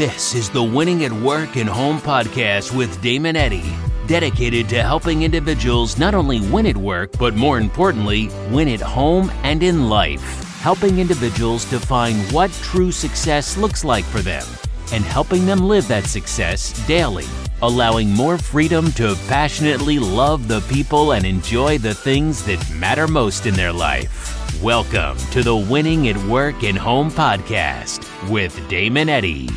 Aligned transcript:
This 0.00 0.34
is 0.34 0.48
the 0.48 0.62
Winning 0.62 1.04
at 1.04 1.12
Work 1.12 1.56
and 1.56 1.68
Home 1.68 1.98
podcast 1.98 2.74
with 2.74 3.02
Damon 3.02 3.36
Eddy, 3.36 3.76
dedicated 4.06 4.66
to 4.70 4.82
helping 4.82 5.24
individuals 5.24 5.98
not 5.98 6.14
only 6.14 6.40
win 6.40 6.64
at 6.64 6.76
work, 6.78 7.12
but 7.18 7.34
more 7.34 7.58
importantly, 7.58 8.30
win 8.48 8.66
at 8.68 8.80
home 8.80 9.30
and 9.42 9.62
in 9.62 9.90
life. 9.90 10.22
Helping 10.62 11.00
individuals 11.00 11.66
define 11.66 12.16
what 12.32 12.50
true 12.62 12.90
success 12.90 13.58
looks 13.58 13.84
like 13.84 14.06
for 14.06 14.20
them 14.20 14.46
and 14.90 15.04
helping 15.04 15.44
them 15.44 15.68
live 15.68 15.86
that 15.88 16.04
success 16.04 16.72
daily, 16.86 17.26
allowing 17.60 18.10
more 18.10 18.38
freedom 18.38 18.90
to 18.92 19.14
passionately 19.28 19.98
love 19.98 20.48
the 20.48 20.62
people 20.62 21.12
and 21.12 21.26
enjoy 21.26 21.76
the 21.76 21.92
things 21.92 22.42
that 22.46 22.70
matter 22.74 23.06
most 23.06 23.44
in 23.44 23.52
their 23.52 23.70
life. 23.70 24.62
Welcome 24.62 25.18
to 25.32 25.42
the 25.42 25.54
Winning 25.56 26.08
at 26.08 26.16
Work 26.24 26.64
and 26.64 26.78
Home 26.78 27.10
podcast 27.10 28.08
with 28.30 28.66
Damon 28.70 29.10
Eddy. 29.10 29.50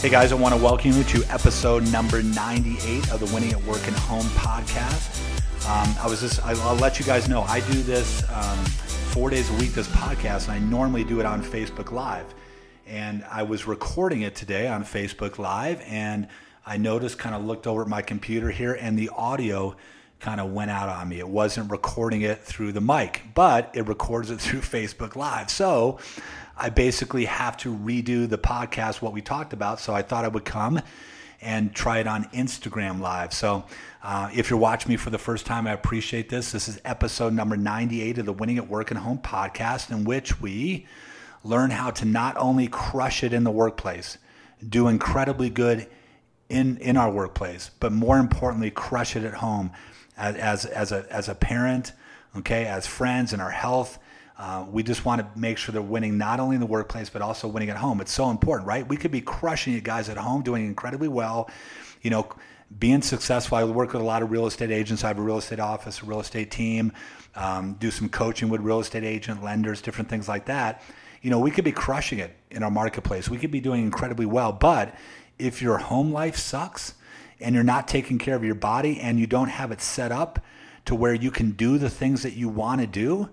Hey 0.00 0.10
guys, 0.10 0.30
I 0.30 0.36
want 0.36 0.54
to 0.54 0.62
welcome 0.62 0.92
you 0.92 1.02
to 1.02 1.24
episode 1.24 1.82
number 1.90 2.22
98 2.22 3.10
of 3.10 3.18
the 3.18 3.26
Winning 3.34 3.50
at 3.50 3.60
Work 3.64 3.84
and 3.88 3.96
Home 3.96 4.24
podcast. 4.26 5.18
Um, 5.68 5.92
I 6.00 6.06
was 6.06 6.20
just, 6.20 6.40
I'll 6.46 6.76
let 6.76 7.00
you 7.00 7.04
guys 7.04 7.28
know, 7.28 7.42
I 7.42 7.58
do 7.62 7.82
this 7.82 8.22
um, 8.30 8.58
four 9.10 9.28
days 9.28 9.50
a 9.50 9.54
week, 9.54 9.72
this 9.72 9.88
podcast, 9.88 10.44
and 10.44 10.52
I 10.52 10.60
normally 10.60 11.02
do 11.02 11.18
it 11.18 11.26
on 11.26 11.42
Facebook 11.42 11.90
Live. 11.90 12.32
And 12.86 13.24
I 13.28 13.42
was 13.42 13.66
recording 13.66 14.22
it 14.22 14.36
today 14.36 14.68
on 14.68 14.84
Facebook 14.84 15.36
Live, 15.36 15.82
and 15.84 16.28
I 16.64 16.76
noticed, 16.76 17.18
kind 17.18 17.34
of 17.34 17.44
looked 17.44 17.66
over 17.66 17.82
at 17.82 17.88
my 17.88 18.00
computer 18.00 18.50
here, 18.50 18.74
and 18.74 18.96
the 18.96 19.08
audio 19.08 19.74
kind 20.20 20.40
of 20.40 20.52
went 20.52 20.70
out 20.70 20.88
on 20.88 21.08
me. 21.08 21.18
It 21.18 21.28
wasn't 21.28 21.72
recording 21.72 22.22
it 22.22 22.44
through 22.44 22.70
the 22.70 22.80
mic, 22.80 23.22
but 23.34 23.72
it 23.74 23.88
records 23.88 24.30
it 24.30 24.40
through 24.40 24.60
Facebook 24.60 25.16
Live. 25.16 25.50
So 25.50 25.98
I 26.60 26.70
basically 26.70 27.24
have 27.26 27.56
to 27.58 27.72
redo 27.72 28.28
the 28.28 28.36
podcast, 28.36 29.00
what 29.00 29.12
we 29.12 29.22
talked 29.22 29.52
about. 29.52 29.78
So 29.78 29.94
I 29.94 30.02
thought 30.02 30.24
I 30.24 30.28
would 30.28 30.44
come 30.44 30.80
and 31.40 31.72
try 31.72 31.98
it 31.98 32.08
on 32.08 32.24
Instagram 32.26 33.00
Live. 33.00 33.32
So 33.32 33.64
uh, 34.02 34.28
if 34.34 34.50
you're 34.50 34.58
watching 34.58 34.90
me 34.90 34.96
for 34.96 35.10
the 35.10 35.18
first 35.18 35.46
time, 35.46 35.68
I 35.68 35.72
appreciate 35.72 36.28
this. 36.28 36.50
This 36.50 36.66
is 36.66 36.80
episode 36.84 37.32
number 37.32 37.56
98 37.56 38.18
of 38.18 38.26
the 38.26 38.32
Winning 38.32 38.58
at 38.58 38.68
Work 38.68 38.90
and 38.90 38.98
Home 38.98 39.18
podcast, 39.18 39.92
in 39.92 40.02
which 40.02 40.40
we 40.40 40.86
learn 41.44 41.70
how 41.70 41.90
to 41.90 42.04
not 42.04 42.36
only 42.36 42.66
crush 42.66 43.22
it 43.22 43.32
in 43.32 43.44
the 43.44 43.52
workplace, 43.52 44.18
do 44.68 44.88
incredibly 44.88 45.50
good 45.50 45.86
in, 46.48 46.76
in 46.78 46.96
our 46.96 47.10
workplace, 47.10 47.70
but 47.78 47.92
more 47.92 48.18
importantly, 48.18 48.72
crush 48.72 49.14
it 49.14 49.22
at 49.22 49.34
home 49.34 49.70
as, 50.16 50.34
as, 50.34 50.64
as, 50.64 50.90
a, 50.90 51.06
as 51.08 51.28
a 51.28 51.36
parent, 51.36 51.92
okay, 52.36 52.66
as 52.66 52.84
friends 52.84 53.32
in 53.32 53.40
our 53.40 53.50
health. 53.50 54.00
Uh, 54.38 54.64
we 54.70 54.84
just 54.84 55.04
want 55.04 55.20
to 55.20 55.38
make 55.38 55.58
sure 55.58 55.72
they're 55.72 55.82
winning 55.82 56.16
not 56.16 56.38
only 56.38 56.54
in 56.54 56.60
the 56.60 56.66
workplace 56.66 57.10
but 57.10 57.20
also 57.20 57.48
winning 57.48 57.70
at 57.70 57.76
home. 57.76 58.00
It's 58.00 58.12
so 58.12 58.30
important, 58.30 58.68
right? 58.68 58.88
We 58.88 58.96
could 58.96 59.10
be 59.10 59.20
crushing 59.20 59.74
it, 59.74 59.82
guys, 59.82 60.08
at 60.08 60.16
home, 60.16 60.42
doing 60.42 60.64
incredibly 60.64 61.08
well, 61.08 61.50
you 62.02 62.10
know, 62.10 62.28
being 62.78 63.02
successful. 63.02 63.58
I 63.58 63.64
work 63.64 63.92
with 63.92 64.02
a 64.02 64.04
lot 64.04 64.22
of 64.22 64.30
real 64.30 64.46
estate 64.46 64.70
agents. 64.70 65.02
I 65.02 65.08
have 65.08 65.18
a 65.18 65.22
real 65.22 65.38
estate 65.38 65.58
office, 65.58 66.02
a 66.02 66.06
real 66.06 66.20
estate 66.20 66.50
team, 66.50 66.92
um, 67.34 67.74
do 67.80 67.90
some 67.90 68.08
coaching 68.08 68.48
with 68.48 68.60
real 68.60 68.78
estate 68.78 69.04
agent 69.04 69.42
lenders, 69.42 69.80
different 69.80 70.08
things 70.08 70.28
like 70.28 70.46
that. 70.46 70.82
You 71.22 71.30
know, 71.30 71.40
we 71.40 71.50
could 71.50 71.64
be 71.64 71.72
crushing 71.72 72.20
it 72.20 72.36
in 72.50 72.62
our 72.62 72.70
marketplace. 72.70 73.28
We 73.28 73.38
could 73.38 73.50
be 73.50 73.60
doing 73.60 73.82
incredibly 73.82 74.26
well, 74.26 74.52
but 74.52 74.94
if 75.38 75.60
your 75.60 75.78
home 75.78 76.12
life 76.12 76.36
sucks 76.36 76.94
and 77.40 77.54
you're 77.54 77.64
not 77.64 77.88
taking 77.88 78.18
care 78.18 78.36
of 78.36 78.44
your 78.44 78.54
body 78.54 79.00
and 79.00 79.18
you 79.18 79.26
don't 79.26 79.48
have 79.48 79.72
it 79.72 79.80
set 79.80 80.12
up 80.12 80.44
to 80.84 80.94
where 80.94 81.14
you 81.14 81.30
can 81.30 81.52
do 81.52 81.78
the 81.78 81.90
things 81.90 82.22
that 82.22 82.34
you 82.34 82.48
want 82.48 82.80
to 82.80 82.86
do, 82.86 83.30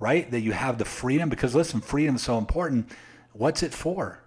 right? 0.00 0.30
That 0.30 0.40
you 0.40 0.52
have 0.52 0.78
the 0.78 0.84
freedom 0.84 1.28
because 1.28 1.54
listen, 1.54 1.80
freedom 1.80 2.16
is 2.16 2.22
so 2.22 2.38
important. 2.38 2.90
What's 3.32 3.62
it 3.62 3.72
for? 3.74 4.20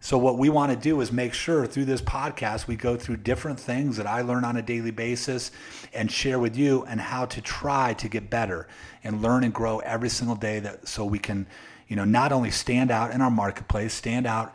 So 0.00 0.16
what 0.16 0.38
we 0.38 0.48
want 0.48 0.70
to 0.70 0.78
do 0.78 1.00
is 1.00 1.10
make 1.10 1.34
sure 1.34 1.66
through 1.66 1.86
this 1.86 2.00
podcast 2.00 2.68
we 2.68 2.76
go 2.76 2.96
through 2.96 3.16
different 3.18 3.58
things 3.58 3.96
that 3.96 4.06
I 4.06 4.22
learn 4.22 4.44
on 4.44 4.56
a 4.56 4.62
daily 4.62 4.92
basis 4.92 5.50
and 5.92 6.10
share 6.10 6.38
with 6.38 6.56
you 6.56 6.84
and 6.84 7.00
how 7.00 7.26
to 7.26 7.40
try 7.40 7.94
to 7.94 8.08
get 8.08 8.30
better 8.30 8.68
and 9.02 9.22
learn 9.22 9.42
and 9.42 9.52
grow 9.52 9.80
every 9.80 10.08
single 10.08 10.36
day 10.36 10.60
that 10.60 10.86
so 10.86 11.04
we 11.04 11.18
can, 11.18 11.48
you 11.88 11.96
know, 11.96 12.04
not 12.04 12.30
only 12.30 12.52
stand 12.52 12.92
out 12.92 13.10
in 13.10 13.20
our 13.20 13.30
marketplace, 13.30 13.92
stand 13.92 14.26
out 14.26 14.54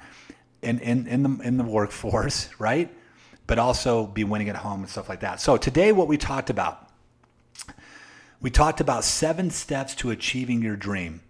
in 0.61 0.79
in, 0.79 1.07
in 1.07 1.23
the 1.23 1.43
in 1.43 1.57
the 1.57 1.65
workforce, 1.65 2.49
right? 2.57 2.89
But 3.45 3.59
also 3.59 4.07
be 4.07 4.23
winning 4.23 4.47
at 4.47 4.55
home 4.55 4.81
and 4.81 4.89
stuff 4.89 5.09
like 5.09 5.19
that. 5.19 5.41
So 5.41 5.57
today 5.57 5.91
what 5.91 6.07
we 6.07 6.17
talked 6.17 6.49
about 6.51 6.89
we 8.43 8.51
talked 8.51 8.81
about 8.81 9.05
seven 9.05 9.49
steps 9.49 9.95
to 9.95 10.11
achieving 10.11 10.61
your 10.61 10.75
dream. 10.75 11.21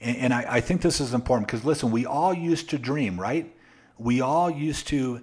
And, 0.00 0.16
and 0.16 0.34
I, 0.34 0.44
I 0.56 0.60
think 0.60 0.82
this 0.82 1.00
is 1.00 1.14
important 1.14 1.46
because, 1.46 1.64
listen, 1.64 1.90
we 1.90 2.04
all 2.04 2.34
used 2.34 2.68
to 2.70 2.78
dream, 2.78 3.18
right? 3.18 3.50
We 3.96 4.20
all 4.20 4.50
used 4.50 4.88
to, 4.88 5.22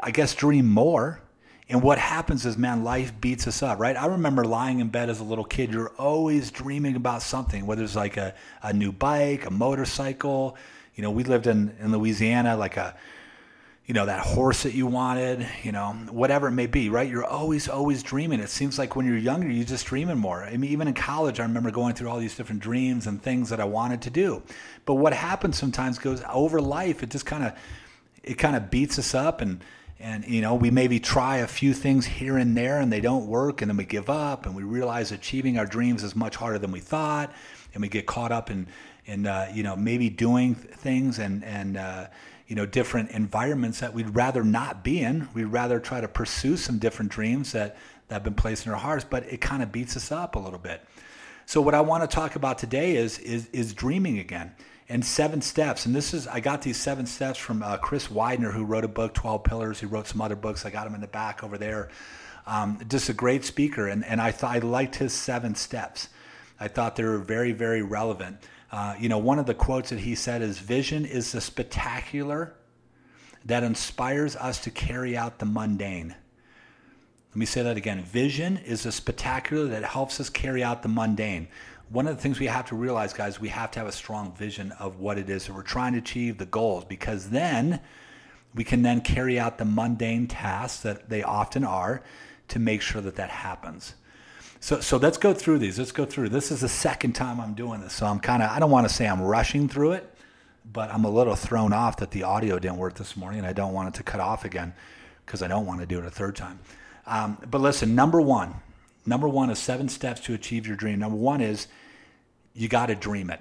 I 0.00 0.12
guess, 0.12 0.34
dream 0.34 0.66
more. 0.66 1.20
And 1.68 1.82
what 1.82 1.98
happens 1.98 2.46
is, 2.46 2.56
man, 2.56 2.84
life 2.84 3.12
beats 3.20 3.48
us 3.48 3.62
up, 3.62 3.80
right? 3.80 3.96
I 3.96 4.06
remember 4.06 4.44
lying 4.44 4.78
in 4.78 4.88
bed 4.88 5.10
as 5.10 5.18
a 5.18 5.24
little 5.24 5.44
kid. 5.44 5.72
You're 5.72 5.92
always 5.98 6.52
dreaming 6.52 6.94
about 6.94 7.22
something, 7.22 7.66
whether 7.66 7.82
it's 7.82 7.96
like 7.96 8.16
a, 8.16 8.34
a 8.62 8.72
new 8.72 8.92
bike, 8.92 9.46
a 9.46 9.50
motorcycle. 9.50 10.56
You 10.94 11.02
know, 11.02 11.10
we 11.10 11.24
lived 11.24 11.48
in, 11.48 11.74
in 11.80 11.90
Louisiana, 11.90 12.56
like 12.56 12.76
a 12.76 12.94
you 13.86 13.94
know, 13.94 14.06
that 14.06 14.20
horse 14.20 14.62
that 14.62 14.74
you 14.74 14.86
wanted, 14.86 15.46
you 15.64 15.72
know, 15.72 15.92
whatever 16.10 16.48
it 16.48 16.52
may 16.52 16.66
be, 16.66 16.88
right? 16.88 17.10
You're 17.10 17.24
always, 17.24 17.68
always 17.68 18.02
dreaming. 18.02 18.38
It 18.38 18.48
seems 18.48 18.78
like 18.78 18.94
when 18.94 19.06
you're 19.06 19.16
younger, 19.16 19.50
you're 19.50 19.64
just 19.64 19.86
dreaming 19.86 20.18
more. 20.18 20.44
I 20.44 20.56
mean, 20.56 20.70
even 20.70 20.86
in 20.86 20.94
college, 20.94 21.40
I 21.40 21.42
remember 21.42 21.72
going 21.72 21.94
through 21.94 22.08
all 22.08 22.20
these 22.20 22.36
different 22.36 22.62
dreams 22.62 23.08
and 23.08 23.20
things 23.20 23.50
that 23.50 23.58
I 23.58 23.64
wanted 23.64 24.00
to 24.02 24.10
do. 24.10 24.42
But 24.86 24.94
what 24.94 25.12
happens 25.12 25.58
sometimes 25.58 25.98
goes 25.98 26.22
over 26.32 26.60
life, 26.60 27.02
it 27.02 27.10
just 27.10 27.26
kind 27.26 27.42
of, 27.42 27.54
it 28.22 28.34
kind 28.34 28.54
of 28.54 28.70
beats 28.70 29.00
us 29.00 29.16
up 29.16 29.40
and, 29.40 29.60
and 29.98 30.26
you 30.26 30.40
know 30.40 30.54
we 30.54 30.70
maybe 30.70 30.98
try 30.98 31.38
a 31.38 31.46
few 31.46 31.72
things 31.72 32.04
here 32.04 32.36
and 32.36 32.56
there 32.56 32.80
and 32.80 32.92
they 32.92 33.00
don't 33.00 33.26
work 33.26 33.62
and 33.62 33.70
then 33.70 33.76
we 33.76 33.84
give 33.84 34.10
up 34.10 34.46
and 34.46 34.54
we 34.54 34.64
realize 34.64 35.12
achieving 35.12 35.58
our 35.58 35.66
dreams 35.66 36.02
is 36.02 36.16
much 36.16 36.34
harder 36.34 36.58
than 36.58 36.72
we 36.72 36.80
thought 36.80 37.32
and 37.72 37.80
we 37.80 37.88
get 37.88 38.04
caught 38.04 38.32
up 38.32 38.50
in 38.50 38.66
in 39.06 39.26
uh, 39.26 39.50
you 39.54 39.62
know 39.62 39.76
maybe 39.76 40.10
doing 40.10 40.54
things 40.54 41.18
and 41.18 41.44
and 41.44 41.76
uh, 41.76 42.06
you 42.52 42.56
know 42.56 42.66
different 42.66 43.10
environments 43.12 43.80
that 43.80 43.94
we'd 43.94 44.14
rather 44.14 44.44
not 44.44 44.84
be 44.84 45.00
in. 45.00 45.26
We'd 45.32 45.44
rather 45.44 45.80
try 45.80 46.02
to 46.02 46.06
pursue 46.06 46.58
some 46.58 46.76
different 46.78 47.10
dreams 47.10 47.52
that 47.52 47.78
that 48.08 48.16
have 48.16 48.24
been 48.24 48.34
placed 48.34 48.66
in 48.66 48.72
our 48.72 48.78
hearts, 48.78 49.06
but 49.08 49.24
it 49.24 49.40
kind 49.40 49.62
of 49.62 49.72
beats 49.72 49.96
us 49.96 50.12
up 50.12 50.36
a 50.36 50.38
little 50.38 50.58
bit. 50.58 50.84
So 51.46 51.62
what 51.62 51.74
I 51.74 51.80
want 51.80 52.02
to 52.02 52.14
talk 52.14 52.36
about 52.36 52.58
today 52.58 52.96
is 52.96 53.18
is 53.20 53.46
is 53.54 53.72
dreaming 53.72 54.18
again 54.18 54.52
and 54.90 55.02
seven 55.02 55.40
steps. 55.40 55.86
And 55.86 55.94
this 55.94 56.12
is 56.12 56.26
I 56.26 56.40
got 56.40 56.60
these 56.60 56.76
seven 56.76 57.06
steps 57.06 57.38
from 57.38 57.62
uh, 57.62 57.78
Chris 57.78 58.10
Widener, 58.10 58.52
who 58.52 58.64
wrote 58.64 58.84
a 58.84 58.88
book, 58.88 59.14
Twelve 59.14 59.44
Pillars. 59.44 59.80
He 59.80 59.86
wrote 59.86 60.06
some 60.06 60.20
other 60.20 60.36
books. 60.36 60.66
I 60.66 60.70
got 60.70 60.84
them 60.84 60.94
in 60.94 61.00
the 61.00 61.06
back 61.06 61.42
over 61.42 61.56
there. 61.56 61.88
Um, 62.46 62.78
just 62.86 63.08
a 63.08 63.14
great 63.14 63.46
speaker, 63.46 63.88
and 63.88 64.04
and 64.04 64.20
I 64.20 64.34
I 64.42 64.58
liked 64.58 64.96
his 64.96 65.14
seven 65.14 65.54
steps. 65.54 66.10
I 66.60 66.68
thought 66.68 66.96
they 66.96 67.04
were 67.04 67.16
very 67.16 67.52
very 67.52 67.80
relevant. 67.80 68.36
Uh, 68.72 68.94
you 68.98 69.08
know, 69.08 69.18
one 69.18 69.38
of 69.38 69.44
the 69.44 69.54
quotes 69.54 69.90
that 69.90 70.00
he 70.00 70.14
said 70.14 70.40
is 70.40 70.58
Vision 70.58 71.04
is 71.04 71.30
the 71.32 71.40
spectacular 71.42 72.54
that 73.44 73.62
inspires 73.62 74.34
us 74.36 74.58
to 74.60 74.70
carry 74.70 75.14
out 75.14 75.38
the 75.38 75.44
mundane. 75.44 76.16
Let 77.30 77.36
me 77.36 77.44
say 77.44 77.62
that 77.62 77.76
again. 77.76 78.02
Vision 78.02 78.56
is 78.56 78.84
the 78.84 78.92
spectacular 78.92 79.66
that 79.66 79.84
helps 79.84 80.20
us 80.20 80.30
carry 80.30 80.64
out 80.64 80.82
the 80.82 80.88
mundane. 80.88 81.48
One 81.90 82.06
of 82.06 82.16
the 82.16 82.22
things 82.22 82.40
we 82.40 82.46
have 82.46 82.66
to 82.68 82.74
realize, 82.74 83.12
guys, 83.12 83.38
we 83.38 83.50
have 83.50 83.70
to 83.72 83.80
have 83.80 83.88
a 83.88 83.92
strong 83.92 84.34
vision 84.34 84.72
of 84.72 85.00
what 85.00 85.18
it 85.18 85.28
is 85.28 85.46
that 85.46 85.54
we're 85.54 85.62
trying 85.62 85.92
to 85.92 85.98
achieve, 85.98 86.38
the 86.38 86.46
goals, 86.46 86.86
because 86.86 87.28
then 87.28 87.80
we 88.54 88.64
can 88.64 88.80
then 88.80 89.02
carry 89.02 89.38
out 89.38 89.58
the 89.58 89.64
mundane 89.66 90.26
tasks 90.26 90.82
that 90.82 91.10
they 91.10 91.22
often 91.22 91.64
are 91.64 92.02
to 92.48 92.58
make 92.58 92.80
sure 92.80 93.02
that 93.02 93.16
that 93.16 93.30
happens. 93.30 93.94
So, 94.62 94.78
so 94.78 94.96
let's 94.96 95.18
go 95.18 95.34
through 95.34 95.58
these. 95.58 95.76
Let's 95.76 95.90
go 95.90 96.04
through. 96.04 96.28
This 96.28 96.52
is 96.52 96.60
the 96.60 96.68
second 96.68 97.14
time 97.14 97.40
I'm 97.40 97.54
doing 97.54 97.80
this, 97.80 97.94
so 97.94 98.06
I'm 98.06 98.20
kind 98.20 98.44
of 98.44 98.50
I 98.50 98.60
don't 98.60 98.70
want 98.70 98.88
to 98.88 98.94
say 98.94 99.08
I'm 99.08 99.20
rushing 99.20 99.68
through 99.68 99.92
it, 99.94 100.14
but 100.64 100.88
I'm 100.88 101.04
a 101.04 101.10
little 101.10 101.34
thrown 101.34 101.72
off 101.72 101.96
that 101.96 102.12
the 102.12 102.22
audio 102.22 102.60
didn't 102.60 102.76
work 102.76 102.94
this 102.94 103.16
morning, 103.16 103.40
and 103.40 103.46
I 103.46 103.52
don't 103.52 103.72
want 103.72 103.88
it 103.88 103.94
to 103.94 104.04
cut 104.04 104.20
off 104.20 104.44
again 104.44 104.72
because 105.26 105.42
I 105.42 105.48
don't 105.48 105.66
want 105.66 105.80
to 105.80 105.86
do 105.86 105.98
it 105.98 106.04
a 106.04 106.10
third 106.10 106.36
time. 106.36 106.60
Um, 107.08 107.38
but 107.50 107.60
listen, 107.60 107.96
number 107.96 108.20
one, 108.20 108.54
number 109.04 109.28
one 109.28 109.50
is 109.50 109.58
seven 109.58 109.88
steps 109.88 110.20
to 110.20 110.34
achieve 110.34 110.64
your 110.64 110.76
dream. 110.76 111.00
Number 111.00 111.18
one 111.18 111.40
is 111.40 111.66
you 112.54 112.68
got 112.68 112.86
to 112.86 112.94
dream 112.94 113.30
it, 113.30 113.40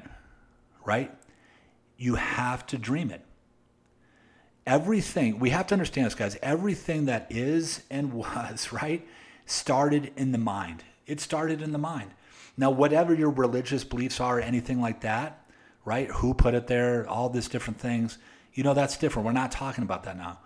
right? 0.85 1.11
You 1.97 2.15
have 2.15 2.65
to 2.65 2.79
dream 2.79 3.11
it. 3.11 3.21
Everything 4.65 5.37
we 5.37 5.51
have 5.51 5.67
to 5.67 5.75
understand 5.75 6.07
this, 6.07 6.15
guys. 6.15 6.35
Everything 6.41 7.05
that 7.05 7.27
is 7.29 7.83
and 7.91 8.11
was 8.11 8.73
right 8.73 9.07
started 9.45 10.13
in 10.17 10.31
the 10.31 10.39
mind 10.39 10.83
it 11.11 11.19
started 11.19 11.61
in 11.61 11.73
the 11.73 11.77
mind. 11.77 12.11
Now, 12.55 12.71
whatever 12.71 13.13
your 13.13 13.31
religious 13.31 13.83
beliefs 13.83 14.21
are, 14.21 14.39
anything 14.39 14.79
like 14.79 15.01
that, 15.01 15.45
right? 15.83 16.09
Who 16.09 16.33
put 16.33 16.53
it 16.53 16.67
there, 16.67 17.07
all 17.07 17.29
these 17.29 17.49
different 17.49 17.79
things, 17.79 18.17
you 18.53 18.63
know, 18.63 18.73
that's 18.73 18.97
different. 18.97 19.25
We're 19.25 19.33
not 19.33 19.51
talking 19.51 19.83
about 19.83 20.03
that 20.03 20.17
now. 20.17 20.39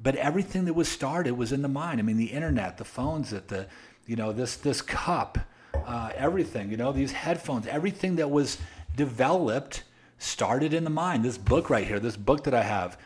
But 0.00 0.14
everything 0.16 0.64
that 0.66 0.74
was 0.74 0.88
started 0.88 1.32
was 1.32 1.52
in 1.52 1.62
the 1.62 1.68
mind. 1.68 1.98
I 1.98 2.02
mean, 2.02 2.16
the 2.16 2.26
internet, 2.26 2.78
the 2.78 2.84
phones, 2.84 3.30
that 3.30 3.48
the, 3.48 3.66
you 4.06 4.16
know, 4.16 4.32
this 4.32 4.56
this 4.56 4.80
cup, 4.80 5.38
uh, 5.74 6.10
everything, 6.16 6.70
you 6.70 6.76
know, 6.76 6.92
these 6.92 7.12
headphones, 7.12 7.66
everything 7.66 8.16
that 8.16 8.30
was 8.30 8.58
developed 8.96 9.82
started 10.18 10.72
in 10.72 10.84
the 10.84 10.90
mind. 10.90 11.24
This 11.24 11.38
book 11.38 11.68
right 11.68 11.86
here, 11.86 12.00
this 12.00 12.16
book 12.16 12.44
that 12.44 12.54
I 12.54 12.62
have, 12.62 12.96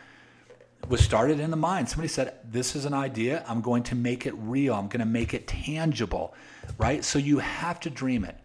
was 0.87 1.01
started 1.01 1.39
in 1.39 1.51
the 1.51 1.57
mind. 1.57 1.89
Somebody 1.89 2.07
said, 2.07 2.35
This 2.49 2.75
is 2.75 2.85
an 2.85 2.93
idea. 2.93 3.43
I'm 3.47 3.61
going 3.61 3.83
to 3.83 3.95
make 3.95 4.25
it 4.25 4.33
real. 4.37 4.73
I'm 4.73 4.87
going 4.87 4.99
to 4.99 5.05
make 5.05 5.33
it 5.33 5.47
tangible, 5.47 6.33
right? 6.77 7.03
So 7.03 7.19
you 7.19 7.39
have 7.39 7.79
to 7.81 7.89
dream 7.89 8.23
it. 8.23 8.37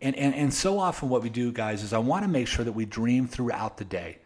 And, 0.00 0.14
and, 0.16 0.34
and 0.34 0.54
so 0.54 0.78
often, 0.78 1.08
what 1.08 1.22
we 1.22 1.28
do, 1.28 1.50
guys, 1.50 1.82
is 1.82 1.92
I 1.92 1.98
want 1.98 2.24
to 2.24 2.28
make 2.28 2.46
sure 2.46 2.64
that 2.64 2.72
we 2.72 2.84
dream 2.84 3.26
throughout 3.26 3.78
the 3.78 3.84
day. 3.84 4.18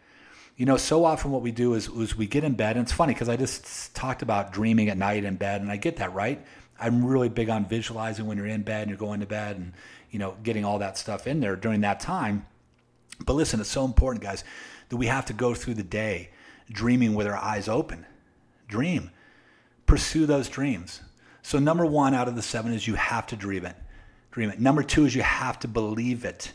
You 0.55 0.67
know, 0.67 0.77
so 0.77 1.03
often 1.03 1.31
what 1.31 1.41
we 1.41 1.51
do 1.51 1.73
is, 1.73 1.89
is 1.89 2.15
we 2.15 2.27
get 2.27 2.43
in 2.43 2.53
bed, 2.53 2.77
and 2.77 2.85
it's 2.85 2.91
funny 2.91 3.13
because 3.13 3.27
I 3.27 3.37
just 3.37 3.95
talked 3.95 4.21
about 4.21 4.53
dreaming 4.53 4.89
at 4.89 4.97
night 4.97 5.23
in 5.23 5.35
bed, 5.35 5.61
and 5.61 5.71
I 5.71 5.77
get 5.77 5.97
that, 5.97 6.13
right? 6.13 6.45
I'm 6.79 7.03
really 7.03 7.29
big 7.29 7.49
on 7.49 7.65
visualizing 7.65 8.27
when 8.27 8.37
you're 8.37 8.45
in 8.47 8.61
bed 8.61 8.81
and 8.81 8.89
you're 8.89 8.97
going 8.97 9.21
to 9.21 9.25
bed 9.25 9.57
and, 9.57 9.73
you 10.11 10.19
know, 10.19 10.35
getting 10.43 10.65
all 10.65 10.79
that 10.79 10.97
stuff 10.97 11.27
in 11.27 11.39
there 11.39 11.55
during 11.55 11.81
that 11.81 11.99
time. 11.99 12.45
But 13.25 13.33
listen, 13.33 13.59
it's 13.59 13.69
so 13.69 13.85
important, 13.85 14.23
guys, 14.23 14.43
that 14.89 14.97
we 14.97 15.07
have 15.07 15.25
to 15.27 15.33
go 15.33 15.53
through 15.53 15.75
the 15.75 15.83
day 15.83 16.29
dreaming 16.71 17.13
with 17.15 17.27
our 17.27 17.37
eyes 17.37 17.67
open. 17.67 18.05
Dream. 18.67 19.11
Pursue 19.85 20.25
those 20.25 20.49
dreams. 20.49 21.01
So, 21.41 21.59
number 21.59 21.85
one 21.85 22.13
out 22.13 22.27
of 22.27 22.35
the 22.35 22.41
seven 22.41 22.73
is 22.73 22.87
you 22.87 22.95
have 22.95 23.27
to 23.27 23.35
dream 23.35 23.65
it. 23.65 23.75
Dream 24.31 24.49
it. 24.49 24.59
Number 24.59 24.81
two 24.81 25.05
is 25.05 25.13
you 25.13 25.21
have 25.21 25.59
to 25.59 25.67
believe 25.67 26.25
it. 26.25 26.53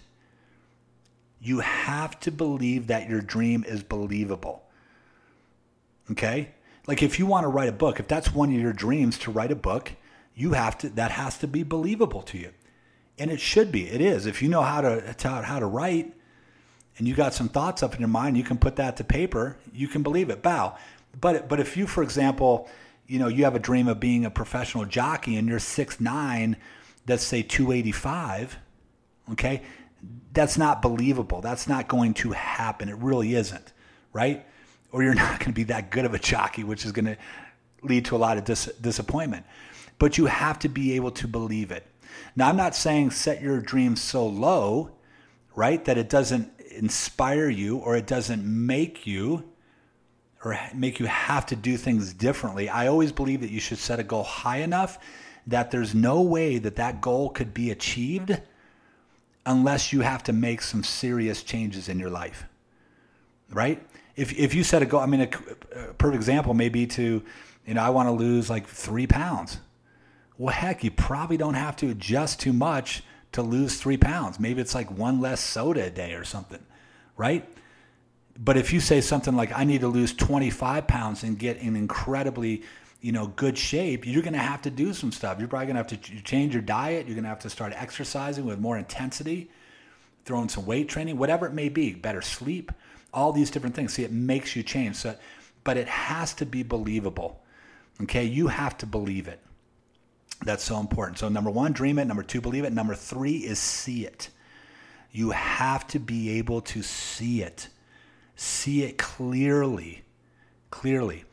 You 1.41 1.61
have 1.61 2.19
to 2.21 2.33
believe 2.33 2.89
that 2.89 3.09
your 3.09 3.21
dream 3.21 3.65
is 3.67 3.83
believable. 3.83 4.65
Okay? 6.11 6.51
Like 6.87 7.03
if 7.03 7.19
you 7.19 7.27
want 7.27 7.45
to 7.45 7.49
write 7.49 7.69
a 7.69 7.73
book, 7.73 8.01
if 8.01 8.09
that's 8.09 8.33
one 8.33 8.53
of 8.53 8.61
your 8.61 8.73
dreams 8.73 9.19
to 9.19 9.31
write 9.31 9.53
a 9.53 9.57
book, 9.57 9.93
you 10.35 10.53
have 10.53 10.79
to 10.79 10.89
that 10.91 11.11
has 11.13 11.39
to 11.39 11.47
be 11.47 11.63
believable 11.63 12.23
to 12.23 12.39
you. 12.39 12.51
And 13.19 13.31
it 13.31 13.41
should 13.41 13.71
be. 13.71 13.89
It 13.89 14.01
is. 14.01 14.27
If 14.27 14.43
you 14.43 14.49
know 14.49 14.63
how 14.63 14.81
to 14.81 15.15
how 15.23 15.59
to 15.59 15.67
write, 15.67 16.15
and 16.99 17.09
you 17.09 17.15
got 17.15 17.33
some 17.33 17.49
thoughts 17.49 17.83
up 17.83 17.95
in 17.95 18.01
your 18.01 18.09
mind, 18.09 18.37
you 18.37 18.45
can 18.45 18.59
put 18.59 18.77
that 18.77 18.97
to 18.99 19.05
paper, 19.05 19.57
you 19.73 19.89
can 19.89 20.03
believe 20.03 20.31
it. 20.31 20.43
Bow. 20.43 20.77
But 21.19 21.49
but 21.49 21.61
if 21.61 21.77
you, 21.77 21.87
for 21.87 22.03
example, 22.03 22.69
you 23.07 23.19
know, 23.19 23.29
you 23.29 23.45
have 23.45 23.55
a 23.55 23.61
dream 23.61 23.89
of 23.89 23.99
being 23.99 24.25
a 24.25 24.31
professional 24.31 24.85
jockey 24.85 25.37
and 25.37 25.49
you're 25.49 25.59
six 25.59 26.01
nine, 26.01 26.57
let's 27.07 27.25
say 27.25 27.43
285, 27.43 28.59
okay, 29.33 29.63
that's 30.33 30.59
not 30.59 30.83
believable. 30.83 31.41
That's 31.41 31.67
not 31.67 31.89
going 31.89 32.15
to 32.15 32.33
happen. 32.33 32.89
It 32.89 32.97
really 32.99 33.35
isn't, 33.35 33.73
right? 34.13 34.45
Or 34.93 35.03
you're 35.03 35.15
not 35.27 35.41
going 35.41 35.53
to 35.53 35.57
be 35.57 35.65
that 35.65 35.91
good 35.91 36.05
of 36.05 36.15
a 36.15 36.19
jockey, 36.19 36.65
which 36.65 36.85
is 36.85 36.93
going 36.93 37.07
to 37.07 37.17
lead 37.83 38.05
to 38.07 38.17
a 38.17 38.19
lot 38.19 38.39
of 38.39 38.45
dis- 38.45 38.73
disappointment. 38.81 39.47
But 39.99 40.19
you 40.19 40.27
have 40.27 40.59
to 40.61 40.69
be 40.69 40.93
able 40.93 41.11
to 41.13 41.27
believe 41.27 41.71
it. 41.71 41.87
Now, 42.37 42.49
I'm 42.49 42.57
not 42.57 42.77
saying 42.77 43.11
set 43.11 43.43
your 43.43 43.61
dreams 43.61 44.01
so 44.01 44.27
low, 44.27 44.91
right, 45.55 45.85
that 45.87 45.99
it 45.99 46.09
doesn't 46.09 46.53
inspire 46.79 47.49
you 47.49 47.79
or 47.79 47.97
it 47.97 48.07
doesn't 48.07 48.45
make 48.45 49.07
you 49.07 49.45
or 50.45 50.59
make 50.75 51.01
you 51.01 51.07
have 51.07 51.47
to 51.47 51.57
do 51.57 51.77
things 51.77 52.13
differently. 52.15 52.69
I 52.69 52.87
always 52.87 53.13
believe 53.13 53.41
that 53.41 53.51
you 53.51 53.61
should 53.61 53.79
set 53.79 53.99
a 53.99 54.05
goal 54.05 54.23
high 54.23 54.59
enough 54.59 54.99
that 55.47 55.71
there's 55.71 55.95
no 55.95 56.21
way 56.21 56.59
that 56.59 56.77
that 56.77 57.01
goal 57.01 57.31
could 57.31 57.53
be 57.53 57.71
achieved 57.71 58.41
unless 59.47 59.93
you 59.93 60.03
have 60.03 60.23
to 60.25 60.33
make 60.33 60.61
some 60.61 60.85
serious 60.85 61.43
changes 61.43 61.89
in 61.89 61.99
your 61.99 62.11
life. 62.11 62.45
Right? 63.51 63.83
If, 64.15 64.39
if 64.39 64.55
you 64.55 64.63
set 64.63 64.83
a 64.83 64.87
goal, 64.87 65.01
I 65.01 65.07
mean, 65.07 65.23
a, 65.23 65.89
a 65.91 65.95
perfect 65.95 66.17
example 66.17 66.53
may 66.53 66.69
be 66.69 66.87
to, 66.89 67.23
you 67.67 67.75
know, 67.75 67.83
I 67.83 67.89
want 67.91 68.09
to 68.09 68.13
lose 68.13 68.51
like 68.51 68.67
three 68.67 69.07
pounds. 69.07 69.59
Well, 70.37 70.55
heck, 70.55 70.85
you 70.85 70.91
probably 70.91 71.37
don't 71.37 71.55
have 71.55 71.77
to 71.77 71.89
adjust 71.89 72.41
too 72.41 72.53
much 72.53 73.03
to 73.33 73.43
lose 73.43 73.81
three 73.81 73.97
pounds. 73.97 74.41
Maybe 74.41 74.61
it's 74.61 74.75
like 74.75 74.91
one 74.91 75.21
less 75.21 75.41
soda 75.41 75.87
a 75.87 75.91
day 75.91 76.15
or 76.15 76.25
something, 76.25 76.65
right? 77.17 77.49
But 78.39 78.57
if 78.57 78.73
you 78.73 78.81
say 78.81 79.01
something 79.01 79.35
like, 79.35 79.53
I 79.57 79.65
need 79.65 79.81
to 79.81 79.89
lose 79.89 80.15
25 80.15 80.87
pounds 80.87 81.25
and 81.25 81.39
get 81.39 81.59
in 81.59 81.77
incredibly, 81.77 82.63
you 83.01 83.13
know, 83.13 83.27
good 83.27 83.59
shape, 83.59 84.07
you're 84.07 84.23
going 84.23 84.33
to 84.33 84.39
have 84.39 84.63
to 84.63 84.71
do 84.71 84.95
some 84.95 85.11
stuff. 85.11 85.39
You're 85.39 85.49
probably 85.49 85.67
going 85.67 85.83
to 85.85 85.95
have 85.95 86.03
to 86.03 86.23
change 86.23 86.55
your 86.55 86.63
diet. 86.63 87.07
You're 87.07 87.17
going 87.17 87.25
to 87.25 87.29
have 87.29 87.41
to 87.41 87.51
start 87.51 87.73
exercising 87.75 88.45
with 88.45 88.61
more 88.61 88.79
intensity, 88.79 89.51
throwing 90.25 90.49
some 90.49 90.67
weight 90.67 90.89
training, 90.89 91.19
whatever 91.19 91.47
it 91.47 91.53
may 91.53 91.69
be, 91.69 91.93
better 91.93 92.23
sleep, 92.23 92.71
all 93.13 93.33
these 93.33 93.51
different 93.51 93.75
things. 93.75 93.93
See, 93.93 94.05
it 94.05 94.13
makes 94.13 94.55
you 94.55 94.63
change. 94.63 94.97
So, 94.97 95.17
but 95.65 95.77
it 95.77 95.89
has 95.89 96.33
to 96.35 96.47
be 96.47 96.63
believable. 96.63 97.43
Okay, 98.03 98.25
you 98.25 98.47
have 98.47 98.79
to 98.79 98.87
believe 98.87 99.27
it. 99.27 99.41
That's 100.45 100.65
so 100.65 100.79
important. 100.79 101.19
So, 101.19 101.29
number 101.29 101.51
one, 101.51 101.73
dream 101.73 101.99
it. 101.99 102.07
Number 102.07 102.23
two, 102.23 102.41
believe 102.41 102.65
it. 102.65 102.73
Number 102.73 102.95
three 102.95 103.37
is 103.37 103.59
see 103.59 104.07
it. 104.07 104.31
You 105.11 105.31
have 105.31 105.87
to 105.89 105.99
be 105.99 106.39
able 106.39 106.61
to 106.63 106.83
see 106.83 107.43
it, 107.43 107.69
see 108.37 108.85
it 108.85 108.99
clearly. 108.99 110.03
Clearly. 110.71 111.25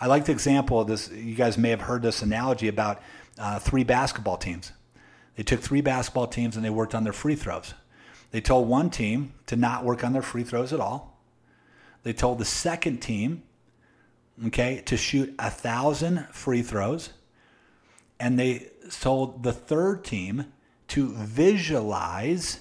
I 0.00 0.06
like 0.06 0.26
the 0.26 0.32
example 0.32 0.80
of 0.80 0.86
this. 0.86 1.10
You 1.10 1.34
guys 1.34 1.56
may 1.56 1.70
have 1.70 1.80
heard 1.80 2.02
this 2.02 2.22
analogy 2.22 2.68
about 2.68 3.02
uh, 3.38 3.58
three 3.58 3.84
basketball 3.84 4.36
teams. 4.36 4.72
They 5.36 5.42
took 5.42 5.60
three 5.60 5.80
basketball 5.80 6.26
teams 6.26 6.56
and 6.56 6.64
they 6.64 6.70
worked 6.70 6.94
on 6.94 7.04
their 7.04 7.12
free 7.12 7.36
throws. 7.36 7.72
They 8.32 8.40
told 8.40 8.68
one 8.68 8.90
team 8.90 9.32
to 9.46 9.56
not 9.56 9.84
work 9.84 10.04
on 10.04 10.12
their 10.12 10.22
free 10.22 10.42
throws 10.42 10.72
at 10.72 10.80
all. 10.80 11.18
They 12.02 12.12
told 12.12 12.38
the 12.38 12.44
second 12.44 12.98
team, 12.98 13.44
okay, 14.46 14.82
to 14.86 14.96
shoot 14.96 15.34
a 15.38 15.50
thousand 15.50 16.26
free 16.32 16.62
throws 16.62 17.10
and 18.22 18.38
they 18.38 18.70
told 19.00 19.42
the 19.42 19.52
third 19.52 20.04
team 20.04 20.46
to 20.86 21.12
visualize 21.12 22.60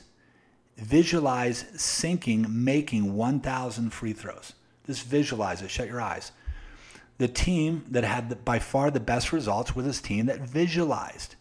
visualize 0.75 1.65
sinking 1.75 2.47
making 2.49 3.13
1000 3.13 3.91
free 3.91 4.13
throws. 4.13 4.53
Just 4.87 5.03
visualize 5.03 5.61
it 5.61 5.69
shut 5.69 5.87
your 5.87 6.01
eyes. 6.01 6.31
The 7.19 7.27
team 7.27 7.85
that 7.91 8.03
had 8.03 8.31
the, 8.31 8.35
by 8.35 8.57
far 8.57 8.89
the 8.89 8.99
best 8.99 9.31
results 9.31 9.75
was 9.75 9.85
this 9.85 10.01
team 10.01 10.25
that 10.25 10.39
visualized. 10.39 11.35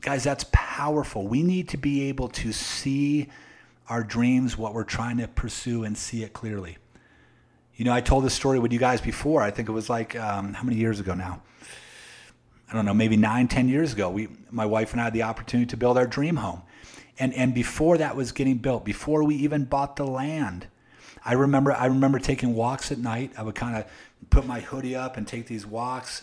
Guys 0.00 0.24
that's 0.24 0.46
powerful. 0.50 1.28
We 1.28 1.42
need 1.42 1.68
to 1.68 1.76
be 1.76 2.08
able 2.08 2.28
to 2.28 2.52
see 2.52 3.28
our 3.90 4.02
dreams 4.02 4.56
what 4.56 4.72
we're 4.72 4.84
trying 4.84 5.18
to 5.18 5.28
pursue 5.28 5.84
and 5.84 5.98
see 5.98 6.22
it 6.22 6.32
clearly. 6.32 6.78
You 7.76 7.84
know 7.84 7.92
i 7.92 8.00
told 8.00 8.24
this 8.24 8.34
story 8.34 8.58
with 8.58 8.72
you 8.72 8.78
guys 8.78 9.02
before. 9.02 9.42
I 9.42 9.50
think 9.50 9.68
it 9.68 9.72
was 9.72 9.90
like 9.90 10.16
um, 10.16 10.54
how 10.54 10.62
many 10.62 10.78
years 10.78 10.98
ago 10.98 11.12
now 11.12 11.42
I 12.72 12.74
don't 12.74 12.86
know, 12.86 12.94
maybe 12.94 13.18
nine, 13.18 13.48
ten 13.48 13.68
years 13.68 13.92
ago, 13.92 14.08
we, 14.08 14.28
my 14.50 14.64
wife 14.64 14.92
and 14.92 15.00
I 15.00 15.04
had 15.04 15.12
the 15.12 15.24
opportunity 15.24 15.68
to 15.68 15.76
build 15.76 15.98
our 15.98 16.06
dream 16.06 16.36
home. 16.36 16.62
And, 17.18 17.34
and 17.34 17.54
before 17.54 17.98
that 17.98 18.16
was 18.16 18.32
getting 18.32 18.56
built, 18.56 18.82
before 18.82 19.24
we 19.24 19.34
even 19.36 19.66
bought 19.66 19.96
the 19.96 20.06
land, 20.06 20.68
I 21.22 21.34
remember, 21.34 21.72
I 21.72 21.86
remember 21.86 22.18
taking 22.18 22.54
walks 22.54 22.90
at 22.90 22.96
night. 22.96 23.32
I 23.36 23.42
would 23.42 23.54
kind 23.54 23.76
of 23.76 23.84
put 24.30 24.46
my 24.46 24.60
hoodie 24.60 24.96
up 24.96 25.18
and 25.18 25.28
take 25.28 25.46
these 25.46 25.66
walks 25.66 26.22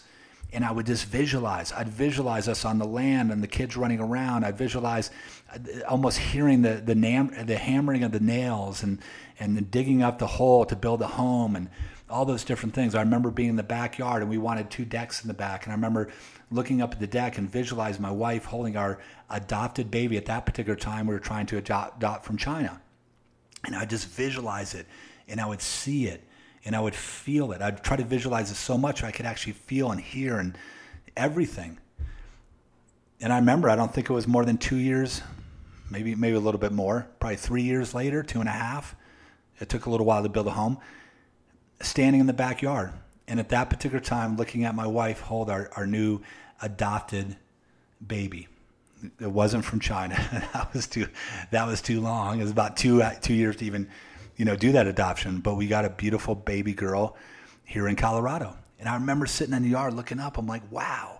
and 0.51 0.65
I 0.65 0.71
would 0.71 0.87
just 0.87 1.05
visualize. 1.05 1.71
I'd 1.71 1.89
visualize 1.89 2.47
us 2.47 2.65
on 2.65 2.79
the 2.79 2.85
land 2.85 3.31
and 3.31 3.43
the 3.43 3.47
kids 3.47 3.77
running 3.77 3.99
around. 3.99 4.43
I'd 4.43 4.57
visualize 4.57 5.11
uh, 5.53 5.59
almost 5.87 6.17
hearing 6.17 6.63
the 6.63 6.75
the, 6.75 6.95
nam- 6.95 7.31
the 7.45 7.57
hammering 7.57 8.03
of 8.03 8.11
the 8.11 8.19
nails 8.19 8.81
and 8.81 8.99
and 9.39 9.69
digging 9.69 10.01
up 10.01 10.17
the 10.17 10.27
hole 10.27 10.65
to 10.65 10.75
build 10.75 11.01
a 11.01 11.07
home 11.07 11.55
and 11.55 11.69
all 12.09 12.25
those 12.25 12.43
different 12.43 12.73
things. 12.73 12.95
I 12.95 13.01
remember 13.01 13.31
being 13.31 13.49
in 13.49 13.55
the 13.55 13.63
backyard 13.63 14.21
and 14.21 14.29
we 14.29 14.37
wanted 14.37 14.69
two 14.69 14.85
decks 14.85 15.21
in 15.21 15.27
the 15.27 15.33
back, 15.33 15.63
and 15.63 15.71
I 15.71 15.75
remember 15.75 16.09
looking 16.51 16.81
up 16.81 16.93
at 16.93 16.99
the 16.99 17.07
deck 17.07 17.37
and 17.37 17.49
visualize 17.49 17.99
my 17.99 18.11
wife 18.11 18.45
holding 18.45 18.75
our 18.75 18.99
adopted 19.29 19.91
baby 19.91 20.17
at 20.17 20.25
that 20.25 20.45
particular 20.45 20.75
time 20.75 21.07
we 21.07 21.13
were 21.13 21.19
trying 21.19 21.45
to 21.47 21.57
adopt, 21.57 22.25
from 22.25 22.37
China. 22.37 22.81
And 23.65 23.75
I 23.75 23.85
just 23.85 24.07
visualize 24.07 24.73
it 24.73 24.87
and 25.27 25.39
I 25.39 25.45
would 25.45 25.61
see 25.61 26.07
it 26.07 26.23
and 26.65 26.75
I 26.75 26.79
would 26.79 26.95
feel 26.95 27.51
it. 27.51 27.61
I'd 27.61 27.83
try 27.83 27.97
to 27.97 28.03
visualize 28.03 28.51
it 28.51 28.55
so 28.55 28.77
much 28.77 29.03
I 29.03 29.11
could 29.11 29.25
actually 29.25 29.53
feel 29.53 29.91
and 29.91 29.99
hear 29.99 30.37
and 30.37 30.57
everything. 31.15 31.77
And 33.21 33.33
I 33.33 33.37
remember, 33.37 33.69
I 33.69 33.75
don't 33.75 33.93
think 33.93 34.09
it 34.09 34.13
was 34.13 34.27
more 34.27 34.45
than 34.45 34.57
two 34.57 34.77
years, 34.77 35.21
maybe 35.89 36.15
maybe 36.15 36.37
a 36.37 36.39
little 36.39 36.59
bit 36.59 36.71
more, 36.71 37.07
probably 37.19 37.35
three 37.35 37.63
years 37.63 37.93
later, 37.93 38.23
two 38.23 38.39
and 38.39 38.47
a 38.47 38.53
half. 38.53 38.95
It 39.59 39.67
took 39.67 39.85
a 39.85 39.89
little 39.89 40.05
while 40.05 40.23
to 40.23 40.29
build 40.29 40.47
a 40.47 40.51
home. 40.51 40.77
Standing 41.81 42.21
in 42.21 42.27
the 42.27 42.33
backyard, 42.33 42.91
and 43.27 43.39
at 43.39 43.49
that 43.49 43.69
particular 43.69 43.99
time, 44.03 44.35
looking 44.35 44.65
at 44.65 44.75
my 44.75 44.87
wife 44.87 45.21
hold 45.21 45.49
our, 45.49 45.69
our 45.75 45.87
new 45.87 46.21
adopted 46.61 47.37
baby. 48.05 48.47
It 49.19 49.31
wasn't 49.31 49.63
from 49.63 49.79
China. 49.79 50.15
that 50.53 50.73
was 50.73 50.87
too 50.87 51.07
that 51.51 51.65
was 51.65 51.81
too 51.81 52.01
long. 52.01 52.39
It 52.39 52.43
was 52.43 52.51
about 52.51 52.75
two 52.75 53.01
two 53.21 53.33
years 53.33 53.55
to 53.57 53.65
even, 53.65 53.89
you 54.35 54.45
know, 54.45 54.55
do 54.55 54.73
that 54.73 54.87
adoption. 54.87 55.39
But 55.39 55.55
we 55.55 55.67
got 55.67 55.85
a 55.85 55.89
beautiful 55.89 56.35
baby 56.35 56.73
girl 56.73 57.15
here 57.63 57.87
in 57.87 57.95
Colorado. 57.95 58.57
And 58.79 58.89
I 58.89 58.95
remember 58.95 59.25
sitting 59.25 59.53
in 59.53 59.63
the 59.63 59.69
yard 59.69 59.93
looking 59.93 60.19
up. 60.19 60.37
I'm 60.37 60.47
like, 60.47 60.69
wow. 60.71 61.19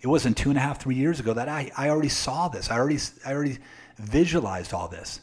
It 0.00 0.08
wasn't 0.08 0.36
two 0.36 0.50
and 0.50 0.58
a 0.58 0.60
half, 0.60 0.82
three 0.82 0.96
years 0.96 1.18
ago 1.18 1.32
that 1.32 1.48
I, 1.48 1.70
I 1.78 1.88
already 1.88 2.10
saw 2.10 2.48
this. 2.48 2.70
I 2.70 2.78
already 2.78 2.98
I 3.24 3.32
already 3.32 3.58
visualized 3.96 4.74
all 4.74 4.88
this. 4.88 5.20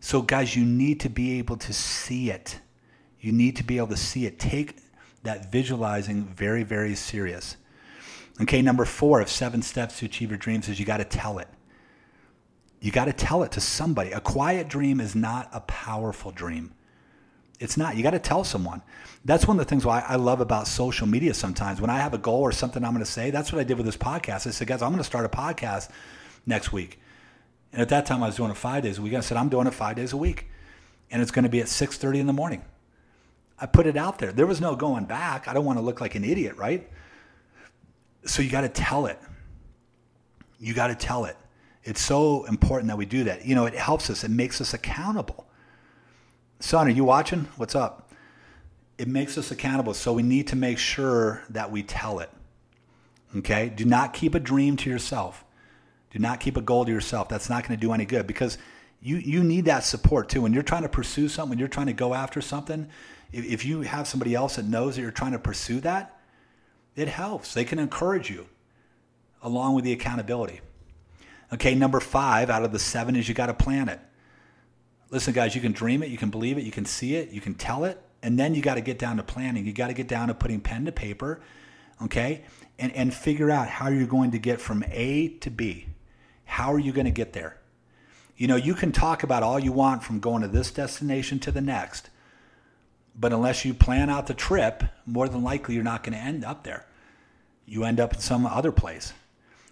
So 0.00 0.22
guys, 0.22 0.54
you 0.56 0.64
need 0.64 1.00
to 1.00 1.10
be 1.10 1.38
able 1.38 1.56
to 1.58 1.72
see 1.74 2.30
it. 2.30 2.58
You 3.20 3.32
need 3.32 3.56
to 3.56 3.64
be 3.64 3.78
able 3.78 3.88
to 3.88 3.96
see 3.96 4.26
it. 4.26 4.38
Take 4.38 4.76
that 5.22 5.50
visualizing 5.50 6.24
very, 6.24 6.62
very 6.62 6.94
serious. 6.94 7.56
Okay, 8.40 8.62
number 8.62 8.84
four 8.84 9.20
of 9.20 9.28
seven 9.28 9.62
steps 9.62 9.98
to 9.98 10.06
achieve 10.06 10.30
your 10.30 10.38
dreams 10.38 10.68
is 10.68 10.78
you 10.78 10.86
got 10.86 10.98
to 10.98 11.04
tell 11.04 11.38
it. 11.38 11.48
You 12.80 12.92
got 12.92 13.06
to 13.06 13.12
tell 13.12 13.42
it 13.42 13.52
to 13.52 13.60
somebody. 13.60 14.12
A 14.12 14.20
quiet 14.20 14.68
dream 14.68 15.00
is 15.00 15.16
not 15.16 15.48
a 15.52 15.60
powerful 15.60 16.30
dream. 16.30 16.72
It's 17.58 17.76
not. 17.76 17.96
You 17.96 18.04
got 18.04 18.10
to 18.10 18.20
tell 18.20 18.44
someone. 18.44 18.82
That's 19.24 19.48
one 19.48 19.58
of 19.58 19.66
the 19.66 19.68
things 19.68 19.84
why 19.84 20.04
I 20.06 20.14
love 20.14 20.40
about 20.40 20.68
social 20.68 21.08
media 21.08 21.34
sometimes. 21.34 21.80
When 21.80 21.90
I 21.90 21.98
have 21.98 22.14
a 22.14 22.18
goal 22.18 22.40
or 22.40 22.52
something 22.52 22.84
I'm 22.84 22.92
going 22.92 23.04
to 23.04 23.10
say, 23.10 23.30
that's 23.32 23.52
what 23.52 23.60
I 23.60 23.64
did 23.64 23.76
with 23.76 23.86
this 23.86 23.96
podcast. 23.96 24.46
I 24.46 24.50
said, 24.50 24.68
guys, 24.68 24.80
I'm 24.80 24.90
going 24.90 24.98
to 24.98 25.04
start 25.04 25.24
a 25.24 25.28
podcast 25.28 25.90
next 26.46 26.72
week. 26.72 27.00
And 27.72 27.82
at 27.82 27.88
that 27.88 28.06
time, 28.06 28.22
I 28.22 28.26
was 28.26 28.36
doing 28.36 28.52
it 28.52 28.56
five 28.56 28.84
days 28.84 28.98
a 28.98 29.02
week. 29.02 29.14
I 29.14 29.20
said, 29.20 29.36
I'm 29.36 29.48
doing 29.48 29.66
it 29.66 29.74
five 29.74 29.96
days 29.96 30.12
a 30.12 30.16
week. 30.16 30.48
And 31.10 31.20
it's 31.20 31.32
going 31.32 31.42
to 31.42 31.48
be 31.48 31.60
at 31.60 31.66
6.30 31.66 32.20
in 32.20 32.26
the 32.26 32.32
morning. 32.32 32.62
I 33.60 33.66
put 33.66 33.86
it 33.86 33.96
out 33.96 34.18
there. 34.18 34.32
There 34.32 34.46
was 34.46 34.60
no 34.60 34.76
going 34.76 35.04
back. 35.04 35.48
I 35.48 35.52
don't 35.52 35.64
want 35.64 35.78
to 35.78 35.84
look 35.84 36.00
like 36.00 36.14
an 36.14 36.24
idiot, 36.24 36.56
right? 36.56 36.88
So 38.24 38.42
you 38.42 38.50
got 38.50 38.60
to 38.62 38.68
tell 38.68 39.06
it. 39.06 39.18
You 40.60 40.74
got 40.74 40.88
to 40.88 40.94
tell 40.94 41.24
it. 41.24 41.36
It's 41.84 42.00
so 42.00 42.44
important 42.44 42.88
that 42.88 42.96
we 42.96 43.06
do 43.06 43.24
that. 43.24 43.44
You 43.44 43.54
know, 43.54 43.66
it 43.66 43.74
helps 43.74 44.10
us. 44.10 44.24
It 44.24 44.30
makes 44.30 44.60
us 44.60 44.74
accountable. 44.74 45.46
Son, 46.60 46.86
are 46.86 46.90
you 46.90 47.04
watching? 47.04 47.48
What's 47.56 47.74
up? 47.74 48.12
It 48.98 49.08
makes 49.08 49.38
us 49.38 49.50
accountable. 49.50 49.94
So 49.94 50.12
we 50.12 50.22
need 50.22 50.48
to 50.48 50.56
make 50.56 50.78
sure 50.78 51.42
that 51.50 51.70
we 51.70 51.82
tell 51.82 52.18
it. 52.18 52.30
Okay? 53.36 53.72
Do 53.74 53.84
not 53.84 54.12
keep 54.12 54.34
a 54.34 54.40
dream 54.40 54.76
to 54.78 54.90
yourself. 54.90 55.44
Do 56.10 56.18
not 56.18 56.40
keep 56.40 56.56
a 56.56 56.62
goal 56.62 56.84
to 56.84 56.90
yourself. 56.90 57.28
That's 57.28 57.48
not 57.48 57.66
going 57.66 57.78
to 57.78 57.86
do 57.86 57.92
any 57.92 58.04
good 58.04 58.26
because 58.26 58.58
you, 59.00 59.16
you 59.16 59.44
need 59.44 59.66
that 59.66 59.84
support 59.84 60.28
too. 60.28 60.42
When 60.42 60.52
you're 60.52 60.62
trying 60.62 60.82
to 60.82 60.88
pursue 60.88 61.28
something, 61.28 61.50
when 61.50 61.58
you're 61.58 61.68
trying 61.68 61.86
to 61.86 61.92
go 61.92 62.14
after 62.14 62.40
something, 62.40 62.88
if, 63.32 63.44
if 63.44 63.64
you 63.64 63.82
have 63.82 64.08
somebody 64.08 64.34
else 64.34 64.56
that 64.56 64.64
knows 64.64 64.96
that 64.96 65.02
you're 65.02 65.10
trying 65.10 65.32
to 65.32 65.38
pursue 65.38 65.80
that, 65.80 66.18
it 66.96 67.08
helps. 67.08 67.54
They 67.54 67.64
can 67.64 67.78
encourage 67.78 68.30
you 68.30 68.46
along 69.42 69.74
with 69.74 69.84
the 69.84 69.92
accountability. 69.92 70.60
Okay, 71.52 71.74
number 71.74 72.00
five 72.00 72.50
out 72.50 72.64
of 72.64 72.72
the 72.72 72.78
seven 72.78 73.16
is 73.16 73.28
you 73.28 73.34
got 73.34 73.46
to 73.46 73.54
plan 73.54 73.88
it. 73.88 74.00
Listen, 75.10 75.32
guys, 75.32 75.54
you 75.54 75.60
can 75.60 75.72
dream 75.72 76.02
it, 76.02 76.10
you 76.10 76.18
can 76.18 76.28
believe 76.28 76.58
it, 76.58 76.64
you 76.64 76.70
can 76.70 76.84
see 76.84 77.14
it, 77.14 77.30
you 77.30 77.40
can 77.40 77.54
tell 77.54 77.84
it, 77.84 78.02
and 78.22 78.38
then 78.38 78.54
you 78.54 78.60
got 78.60 78.74
to 78.74 78.82
get 78.82 78.98
down 78.98 79.16
to 79.16 79.22
planning. 79.22 79.64
You 79.64 79.72
got 79.72 79.86
to 79.86 79.94
get 79.94 80.08
down 80.08 80.28
to 80.28 80.34
putting 80.34 80.60
pen 80.60 80.84
to 80.84 80.92
paper, 80.92 81.40
okay, 82.02 82.44
and, 82.78 82.92
and 82.92 83.14
figure 83.14 83.50
out 83.50 83.68
how 83.68 83.88
you're 83.88 84.06
going 84.06 84.32
to 84.32 84.38
get 84.38 84.60
from 84.60 84.84
A 84.90 85.28
to 85.40 85.50
B. 85.50 85.86
How 86.44 86.72
are 86.72 86.78
you 86.78 86.92
going 86.92 87.06
to 87.06 87.10
get 87.10 87.32
there? 87.32 87.58
You 88.36 88.46
know, 88.46 88.56
you 88.56 88.74
can 88.74 88.92
talk 88.92 89.22
about 89.22 89.42
all 89.42 89.58
you 89.58 89.72
want 89.72 90.02
from 90.02 90.20
going 90.20 90.42
to 90.42 90.48
this 90.48 90.70
destination 90.70 91.38
to 91.40 91.50
the 91.50 91.60
next, 91.60 92.10
but 93.18 93.32
unless 93.32 93.64
you 93.64 93.74
plan 93.74 94.08
out 94.08 94.28
the 94.28 94.34
trip, 94.34 94.84
more 95.04 95.28
than 95.28 95.42
likely 95.42 95.74
you're 95.74 95.84
not 95.84 96.04
going 96.04 96.12
to 96.12 96.24
end 96.24 96.44
up 96.44 96.62
there. 96.62 96.86
You 97.66 97.84
end 97.84 97.98
up 98.00 98.14
in 98.14 98.20
some 98.20 98.46
other 98.46 98.72
place. 98.72 99.12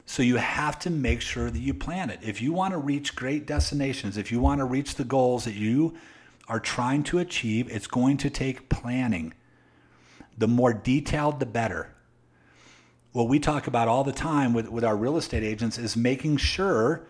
So 0.04 0.22
you 0.22 0.36
have 0.36 0.78
to 0.80 0.90
make 0.90 1.20
sure 1.20 1.50
that 1.50 1.58
you 1.58 1.72
plan 1.72 2.10
it. 2.10 2.20
If 2.22 2.42
you 2.42 2.52
want 2.52 2.72
to 2.72 2.78
reach 2.78 3.14
great 3.14 3.46
destinations, 3.46 4.16
if 4.16 4.30
you 4.30 4.40
want 4.40 4.60
to 4.60 4.64
reach 4.64 4.96
the 4.96 5.04
goals 5.04 5.44
that 5.44 5.54
you 5.54 5.94
are 6.48 6.60
trying 6.60 7.02
to 7.04 7.18
achieve, 7.18 7.68
it's 7.70 7.86
going 7.86 8.16
to 8.18 8.30
take 8.30 8.68
planning. 8.68 9.34
The 10.38 10.46
more 10.46 10.72
detailed, 10.72 11.40
the 11.40 11.46
better. 11.46 11.92
What 13.12 13.28
we 13.28 13.40
talk 13.40 13.66
about 13.66 13.88
all 13.88 14.04
the 14.04 14.12
time 14.12 14.52
with, 14.52 14.68
with 14.68 14.84
our 14.84 14.96
real 14.96 15.16
estate 15.16 15.42
agents 15.42 15.78
is 15.78 15.96
making 15.96 16.36
sure 16.36 17.08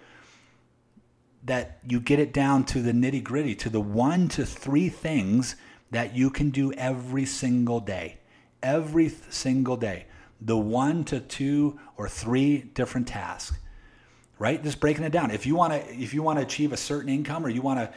that 1.45 1.78
you 1.87 2.00
get 2.00 2.19
it 2.19 2.33
down 2.33 2.64
to 2.64 2.81
the 2.81 2.93
nitty 2.93 3.23
gritty, 3.23 3.55
to 3.57 3.69
the 3.69 3.81
one 3.81 4.28
to 4.28 4.47
three 4.47 4.88
things 4.88 5.57
that 5.90 6.14
you 6.14 6.31
can 6.31 6.50
do 6.50 6.73
every 6.73 7.25
single 7.25 7.81
day. 7.81 8.19
Every 8.62 9.09
single 9.31 9.76
day 9.76 10.07
the 10.40 10.57
one 10.57 11.02
to 11.05 11.19
two 11.19 11.78
or 11.97 12.09
three 12.09 12.59
different 12.59 13.09
tasks 13.09 13.57
right? 14.38 14.62
Just 14.62 14.81
breaking 14.81 15.05
it 15.05 15.12
down. 15.12 15.31
If 15.31 15.47
you 15.47 15.55
want 15.55 15.73
to 15.73 15.95
if 15.95 16.12
you 16.12 16.23
want 16.23 16.38
to 16.38 16.45
achieve 16.45 16.73
a 16.73 16.76
certain 16.76 17.09
income 17.09 17.45
or 17.45 17.49
you 17.49 17.62
want 17.62 17.81
to 17.81 17.90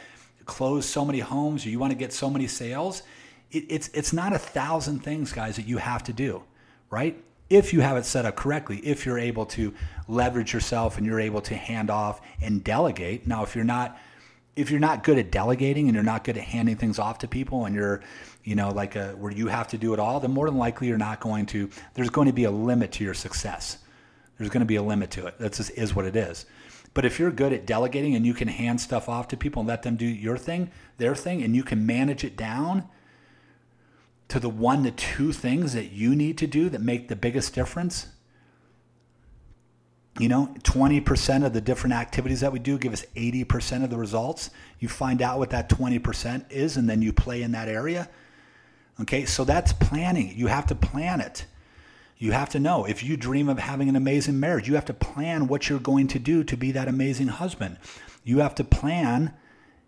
close 0.46 0.86
so 0.86 1.04
many 1.04 1.20
homes 1.20 1.64
or 1.64 1.68
you 1.68 1.78
want 1.78 1.92
to 1.92 1.96
get 1.96 2.12
so 2.12 2.28
many 2.28 2.46
sales 2.46 3.02
it, 3.50 3.64
it's 3.68 3.88
it's 3.88 4.12
not 4.12 4.32
a 4.32 4.38
thousand 4.38 5.00
things 5.00 5.32
guys 5.32 5.56
that 5.56 5.66
you 5.66 5.78
have 5.78 6.02
to 6.04 6.12
do 6.12 6.42
right? 6.88 7.22
If 7.48 7.72
you 7.72 7.80
have 7.80 7.96
it 7.96 8.04
set 8.04 8.24
up 8.24 8.36
correctly 8.36 8.78
if 8.78 9.06
you're 9.06 9.18
able 9.18 9.46
to 9.46 9.74
leverage 10.08 10.52
yourself 10.52 10.96
and 10.96 11.06
you're 11.06 11.20
able 11.20 11.40
to 11.42 11.54
hand 11.54 11.90
off 11.90 12.20
and 12.40 12.64
delegate. 12.64 13.26
Now 13.26 13.42
if 13.42 13.54
you're 13.54 13.64
not 13.64 13.98
if 14.60 14.70
you're 14.70 14.80
not 14.80 15.02
good 15.02 15.18
at 15.18 15.30
delegating 15.30 15.88
and 15.88 15.94
you're 15.94 16.04
not 16.04 16.24
good 16.24 16.36
at 16.36 16.44
handing 16.44 16.76
things 16.76 16.98
off 16.98 17.18
to 17.18 17.28
people 17.28 17.64
and 17.64 17.74
you're 17.74 18.02
you 18.44 18.54
know 18.54 18.70
like 18.70 18.96
a, 18.96 19.12
where 19.12 19.32
you 19.32 19.48
have 19.48 19.68
to 19.68 19.78
do 19.78 19.92
it 19.94 19.98
all 19.98 20.20
then 20.20 20.30
more 20.30 20.48
than 20.48 20.58
likely 20.58 20.88
you're 20.88 20.98
not 20.98 21.20
going 21.20 21.46
to 21.46 21.68
there's 21.94 22.10
going 22.10 22.26
to 22.26 22.32
be 22.32 22.44
a 22.44 22.50
limit 22.50 22.92
to 22.92 23.04
your 23.04 23.14
success. 23.14 23.78
There's 24.38 24.50
going 24.50 24.60
to 24.60 24.66
be 24.66 24.76
a 24.76 24.82
limit 24.82 25.10
to 25.12 25.26
it. 25.26 25.34
That's 25.38 25.58
just 25.58 25.70
is 25.72 25.94
what 25.94 26.06
it 26.06 26.16
is. 26.16 26.46
But 26.94 27.04
if 27.04 27.18
you're 27.18 27.30
good 27.30 27.52
at 27.52 27.66
delegating 27.66 28.14
and 28.14 28.24
you 28.24 28.34
can 28.34 28.48
hand 28.48 28.80
stuff 28.80 29.08
off 29.08 29.28
to 29.28 29.36
people 29.36 29.60
and 29.60 29.68
let 29.68 29.82
them 29.82 29.96
do 29.96 30.06
your 30.06 30.36
thing 30.36 30.70
their 30.98 31.14
thing 31.14 31.42
and 31.42 31.54
you 31.54 31.62
can 31.62 31.86
manage 31.86 32.24
it 32.24 32.36
down 32.36 32.88
to 34.28 34.38
the 34.38 34.48
one 34.48 34.84
to 34.84 34.90
two 34.90 35.32
things 35.32 35.72
that 35.72 35.90
you 35.92 36.14
need 36.14 36.38
to 36.38 36.46
do 36.46 36.68
that 36.68 36.80
make 36.80 37.08
the 37.08 37.16
biggest 37.16 37.54
difference 37.54 38.08
you 40.20 40.28
know, 40.28 40.54
20% 40.64 41.46
of 41.46 41.52
the 41.52 41.60
different 41.60 41.94
activities 41.94 42.40
that 42.40 42.52
we 42.52 42.58
do 42.58 42.76
give 42.78 42.92
us 42.92 43.06
80% 43.16 43.84
of 43.84 43.90
the 43.90 43.96
results. 43.96 44.50
You 44.78 44.88
find 44.88 45.22
out 45.22 45.38
what 45.38 45.50
that 45.50 45.70
20% 45.70 46.50
is 46.50 46.76
and 46.76 46.88
then 46.88 47.00
you 47.00 47.12
play 47.12 47.42
in 47.42 47.52
that 47.52 47.68
area. 47.68 48.08
Okay, 49.00 49.24
so 49.24 49.44
that's 49.44 49.72
planning. 49.72 50.34
You 50.36 50.48
have 50.48 50.66
to 50.66 50.74
plan 50.74 51.20
it. 51.20 51.46
You 52.18 52.32
have 52.32 52.50
to 52.50 52.60
know 52.60 52.84
if 52.84 53.02
you 53.02 53.16
dream 53.16 53.48
of 53.48 53.58
having 53.58 53.88
an 53.88 53.96
amazing 53.96 54.38
marriage, 54.38 54.68
you 54.68 54.74
have 54.74 54.84
to 54.86 54.94
plan 54.94 55.46
what 55.46 55.70
you're 55.70 55.78
going 55.78 56.06
to 56.08 56.18
do 56.18 56.44
to 56.44 56.56
be 56.56 56.70
that 56.72 56.86
amazing 56.86 57.28
husband. 57.28 57.78
You 58.22 58.40
have 58.40 58.54
to 58.56 58.64
plan 58.64 59.32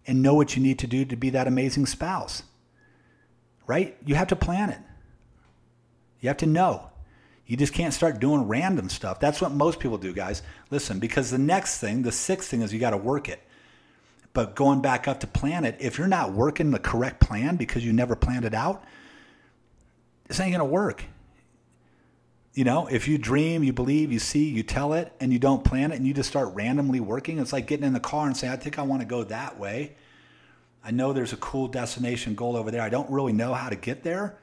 and 0.06 0.22
know 0.22 0.32
what 0.32 0.56
you 0.56 0.62
need 0.62 0.78
to 0.78 0.86
do 0.86 1.04
to 1.04 1.16
be 1.16 1.28
that 1.28 1.46
amazing 1.46 1.84
spouse. 1.84 2.42
Right? 3.66 3.98
You 4.06 4.14
have 4.14 4.28
to 4.28 4.36
plan 4.36 4.70
it. 4.70 4.78
You 6.20 6.30
have 6.30 6.38
to 6.38 6.46
know. 6.46 6.91
You 7.52 7.58
just 7.58 7.74
can't 7.74 7.92
start 7.92 8.18
doing 8.18 8.48
random 8.48 8.88
stuff. 8.88 9.20
That's 9.20 9.42
what 9.42 9.52
most 9.52 9.78
people 9.78 9.98
do, 9.98 10.14
guys. 10.14 10.40
Listen, 10.70 10.98
because 10.98 11.30
the 11.30 11.36
next 11.36 11.80
thing, 11.80 12.00
the 12.00 12.10
sixth 12.10 12.48
thing 12.48 12.62
is 12.62 12.72
you 12.72 12.80
got 12.80 12.92
to 12.92 12.96
work 12.96 13.28
it. 13.28 13.42
But 14.32 14.56
going 14.56 14.80
back 14.80 15.06
up 15.06 15.20
to 15.20 15.26
plan 15.26 15.66
it, 15.66 15.76
if 15.78 15.98
you're 15.98 16.06
not 16.06 16.32
working 16.32 16.70
the 16.70 16.78
correct 16.78 17.20
plan 17.20 17.56
because 17.56 17.84
you 17.84 17.92
never 17.92 18.16
planned 18.16 18.46
it 18.46 18.54
out, 18.54 18.82
this 20.28 20.40
ain't 20.40 20.52
going 20.52 20.60
to 20.60 20.64
work. 20.64 21.04
You 22.54 22.64
know, 22.64 22.86
if 22.86 23.06
you 23.06 23.18
dream, 23.18 23.62
you 23.62 23.74
believe, 23.74 24.10
you 24.10 24.18
see, 24.18 24.48
you 24.48 24.62
tell 24.62 24.94
it, 24.94 25.12
and 25.20 25.30
you 25.30 25.38
don't 25.38 25.62
plan 25.62 25.92
it, 25.92 25.96
and 25.96 26.06
you 26.06 26.14
just 26.14 26.30
start 26.30 26.54
randomly 26.54 27.00
working, 27.00 27.38
it's 27.38 27.52
like 27.52 27.66
getting 27.66 27.84
in 27.84 27.92
the 27.92 28.00
car 28.00 28.28
and 28.28 28.34
saying, 28.34 28.54
I 28.54 28.56
think 28.56 28.78
I 28.78 28.82
want 28.82 29.02
to 29.02 29.06
go 29.06 29.24
that 29.24 29.58
way. 29.58 29.92
I 30.82 30.90
know 30.90 31.12
there's 31.12 31.34
a 31.34 31.36
cool 31.36 31.68
destination 31.68 32.34
goal 32.34 32.56
over 32.56 32.70
there. 32.70 32.80
I 32.80 32.88
don't 32.88 33.10
really 33.10 33.34
know 33.34 33.52
how 33.52 33.68
to 33.68 33.76
get 33.76 34.04
there, 34.04 34.38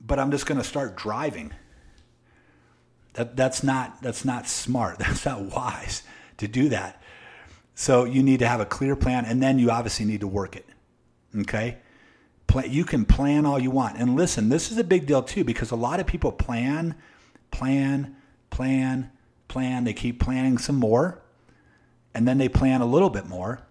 but 0.00 0.18
I'm 0.18 0.30
just 0.30 0.46
going 0.46 0.56
to 0.56 0.64
start 0.64 0.96
driving 0.96 1.52
that, 3.14 3.36
that's 3.36 3.62
not 3.62 4.02
that's 4.02 4.24
not 4.24 4.46
smart. 4.46 4.98
That's 4.98 5.24
not 5.24 5.42
wise 5.42 6.02
to 6.36 6.48
do 6.48 6.68
that. 6.68 7.00
So 7.74 8.04
you 8.04 8.22
need 8.22 8.38
to 8.40 8.46
have 8.46 8.60
a 8.60 8.66
clear 8.66 8.94
plan, 8.94 9.24
and 9.24 9.42
then 9.42 9.58
you 9.58 9.70
obviously 9.70 10.04
need 10.04 10.20
to 10.20 10.28
work 10.28 10.54
it. 10.56 10.66
Okay, 11.36 11.78
plan, 12.46 12.70
you 12.70 12.84
can 12.84 13.04
plan 13.04 13.46
all 13.46 13.58
you 13.58 13.70
want, 13.70 13.98
and 13.98 14.14
listen. 14.14 14.48
This 14.48 14.70
is 14.70 14.78
a 14.78 14.84
big 14.84 15.06
deal 15.06 15.22
too 15.22 15.42
because 15.44 15.70
a 15.70 15.76
lot 15.76 15.98
of 15.98 16.06
people 16.06 16.30
plan, 16.30 16.94
plan, 17.50 18.16
plan, 18.50 19.10
plan. 19.48 19.84
They 19.84 19.92
keep 19.92 20.20
planning 20.20 20.58
some 20.58 20.76
more, 20.76 21.20
and 22.14 22.28
then 22.28 22.38
they 22.38 22.48
plan 22.48 22.80
a 22.80 22.86
little 22.86 23.10
bit 23.10 23.26
more, 23.26 23.62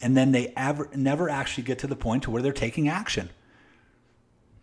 and 0.00 0.16
then 0.16 0.32
they 0.32 0.52
ever, 0.56 0.88
never 0.94 1.28
actually 1.28 1.64
get 1.64 1.78
to 1.80 1.86
the 1.86 1.96
point 1.96 2.24
to 2.24 2.30
where 2.30 2.42
they're 2.42 2.52
taking 2.52 2.88
action. 2.88 3.30